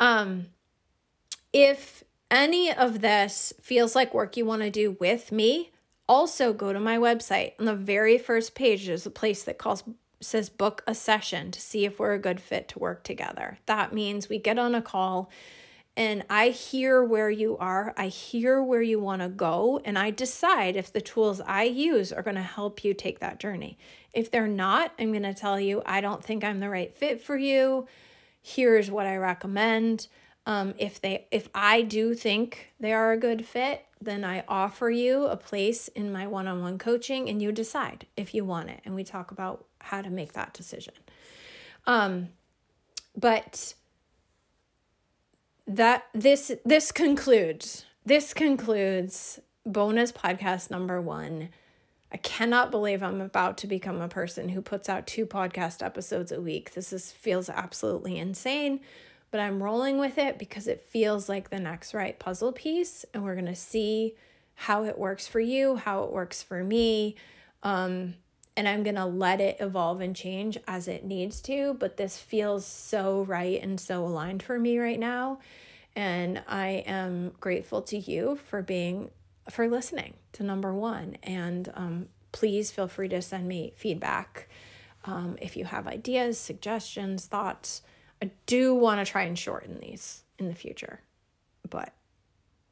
Um 0.00 0.46
if 1.52 2.04
any 2.30 2.72
of 2.72 3.02
this 3.02 3.52
feels 3.60 3.94
like 3.94 4.14
work 4.14 4.36
you 4.36 4.44
want 4.44 4.62
to 4.62 4.70
do 4.70 4.96
with 4.98 5.30
me, 5.30 5.70
also 6.08 6.52
go 6.52 6.72
to 6.72 6.80
my 6.80 6.96
website. 6.96 7.52
On 7.58 7.66
the 7.66 7.74
very 7.74 8.18
first 8.18 8.54
page, 8.54 8.86
there's 8.86 9.06
a 9.06 9.10
place 9.10 9.42
that 9.44 9.58
calls 9.58 9.84
says 10.20 10.48
book 10.48 10.82
a 10.86 10.94
session 10.94 11.50
to 11.50 11.60
see 11.60 11.84
if 11.84 11.98
we're 11.98 12.14
a 12.14 12.18
good 12.18 12.40
fit 12.40 12.68
to 12.68 12.78
work 12.78 13.02
together. 13.04 13.58
That 13.66 13.92
means 13.92 14.28
we 14.28 14.38
get 14.38 14.58
on 14.58 14.74
a 14.74 14.82
call 14.82 15.30
and 15.96 16.24
I 16.28 16.50
hear 16.50 17.02
where 17.02 17.30
you 17.30 17.56
are, 17.56 17.94
I 17.96 18.08
hear 18.08 18.62
where 18.62 18.82
you 18.82 19.00
want 19.00 19.22
to 19.22 19.30
go, 19.30 19.80
and 19.82 19.98
I 19.98 20.10
decide 20.10 20.76
if 20.76 20.92
the 20.92 21.00
tools 21.00 21.40
I 21.40 21.62
use 21.62 22.12
are 22.12 22.22
going 22.22 22.36
to 22.36 22.42
help 22.42 22.84
you 22.84 22.92
take 22.92 23.20
that 23.20 23.40
journey. 23.40 23.78
If 24.12 24.30
they're 24.30 24.46
not, 24.46 24.92
I'm 24.98 25.10
going 25.10 25.22
to 25.22 25.32
tell 25.32 25.58
you, 25.58 25.82
I 25.86 26.02
don't 26.02 26.22
think 26.22 26.44
I'm 26.44 26.60
the 26.60 26.68
right 26.68 26.94
fit 26.94 27.22
for 27.22 27.38
you. 27.38 27.86
Here's 28.42 28.90
what 28.90 29.06
I 29.06 29.16
recommend. 29.16 30.08
Um, 30.44 30.74
if 30.78 31.00
they 31.00 31.26
if 31.32 31.48
I 31.54 31.82
do 31.82 32.14
think 32.14 32.72
they 32.78 32.92
are 32.92 33.12
a 33.12 33.18
good 33.18 33.44
fit, 33.44 33.84
then 34.00 34.22
I 34.22 34.44
offer 34.46 34.90
you 34.90 35.26
a 35.26 35.36
place 35.36 35.88
in 35.88 36.12
my 36.12 36.26
one-on-one 36.26 36.78
coaching 36.78 37.28
and 37.28 37.42
you 37.42 37.50
decide 37.50 38.06
if 38.16 38.34
you 38.34 38.44
want 38.44 38.70
it 38.70 38.80
and 38.84 38.94
we 38.94 39.02
talk 39.02 39.32
about 39.32 39.65
how 39.86 40.02
to 40.02 40.10
make 40.10 40.32
that 40.34 40.52
decision. 40.52 40.94
Um 41.86 42.28
but 43.16 43.74
that 45.66 46.06
this 46.12 46.52
this 46.64 46.92
concludes 46.92 47.84
this 48.04 48.32
concludes 48.32 49.40
bonus 49.64 50.12
podcast 50.12 50.70
number 50.70 51.00
1 51.00 51.48
I 52.12 52.18
cannot 52.18 52.70
believe 52.70 53.02
I'm 53.02 53.20
about 53.20 53.58
to 53.58 53.66
become 53.66 54.00
a 54.00 54.08
person 54.08 54.50
who 54.50 54.62
puts 54.62 54.88
out 54.88 55.06
two 55.06 55.26
podcast 55.26 55.84
episodes 55.84 56.30
a 56.30 56.40
week. 56.40 56.72
This 56.72 56.92
is 56.92 57.10
feels 57.10 57.48
absolutely 57.48 58.16
insane, 58.16 58.80
but 59.30 59.40
I'm 59.40 59.62
rolling 59.62 59.98
with 59.98 60.16
it 60.16 60.38
because 60.38 60.68
it 60.68 60.80
feels 60.80 61.28
like 61.28 61.50
the 61.50 61.58
next 61.58 61.94
right 61.94 62.18
puzzle 62.18 62.52
piece 62.52 63.04
and 63.12 63.24
we're 63.24 63.34
going 63.34 63.46
to 63.46 63.56
see 63.56 64.14
how 64.54 64.84
it 64.84 64.98
works 64.98 65.26
for 65.26 65.40
you, 65.40 65.76
how 65.76 66.04
it 66.04 66.12
works 66.12 66.42
for 66.42 66.62
me. 66.62 67.16
Um, 67.62 68.14
and 68.56 68.66
I'm 68.66 68.82
going 68.82 68.96
to 68.96 69.04
let 69.04 69.40
it 69.40 69.58
evolve 69.60 70.00
and 70.00 70.16
change 70.16 70.56
as 70.66 70.88
it 70.88 71.04
needs 71.04 71.40
to, 71.42 71.74
but 71.74 71.98
this 71.98 72.18
feels 72.18 72.64
so 72.64 73.22
right 73.22 73.62
and 73.62 73.78
so 73.78 74.04
aligned 74.04 74.42
for 74.42 74.58
me 74.58 74.78
right 74.78 74.98
now. 74.98 75.40
And 75.94 76.42
I 76.48 76.84
am 76.86 77.32
grateful 77.38 77.82
to 77.82 77.98
you 77.98 78.38
for 78.48 78.62
being 78.62 79.10
for 79.50 79.68
listening 79.68 80.14
to 80.32 80.42
number 80.42 80.72
one. 80.72 81.16
And 81.22 81.70
um, 81.74 82.08
please 82.32 82.70
feel 82.70 82.88
free 82.88 83.08
to 83.08 83.22
send 83.22 83.46
me 83.46 83.72
feedback 83.76 84.48
um, 85.04 85.36
if 85.40 85.56
you 85.56 85.66
have 85.66 85.86
ideas, 85.86 86.38
suggestions, 86.38 87.26
thoughts. 87.26 87.82
I 88.22 88.30
do 88.46 88.74
want 88.74 89.04
to 89.04 89.10
try 89.10 89.22
and 89.22 89.38
shorten 89.38 89.78
these 89.80 90.24
in 90.38 90.48
the 90.48 90.54
future, 90.54 91.02
but 91.68 91.92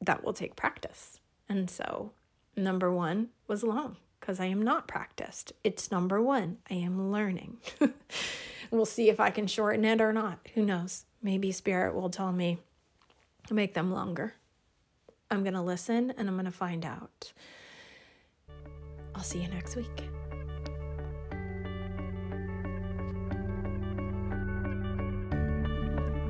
that 0.01 0.23
will 0.23 0.33
take 0.33 0.55
practice. 0.55 1.19
And 1.47 1.69
so, 1.69 2.11
number 2.57 2.91
one 2.91 3.29
was 3.47 3.63
long 3.63 3.97
because 4.25 4.39
I 4.39 4.45
am 4.45 4.63
not 4.63 4.87
practiced. 4.87 5.53
It's 5.63 5.91
number 5.91 6.19
one. 6.19 6.57
I 6.67 6.73
am 6.73 7.11
learning. 7.11 7.57
we'll 8.71 8.87
see 8.87 9.07
if 9.07 9.19
I 9.19 9.29
can 9.29 9.45
shorten 9.45 9.85
it 9.85 10.01
or 10.01 10.11
not. 10.11 10.39
Who 10.55 10.65
knows? 10.65 11.05
Maybe 11.21 11.51
Spirit 11.51 11.93
will 11.93 12.09
tell 12.09 12.31
me 12.31 12.57
to 13.47 13.53
make 13.53 13.75
them 13.75 13.91
longer. 13.91 14.33
I'm 15.29 15.43
going 15.43 15.53
to 15.53 15.61
listen 15.61 16.11
and 16.17 16.27
I'm 16.27 16.35
going 16.35 16.45
to 16.45 16.51
find 16.51 16.83
out. 16.83 17.33
I'll 19.13 19.21
see 19.21 19.43
you 19.43 19.47
next 19.47 19.75
week. 19.75 20.14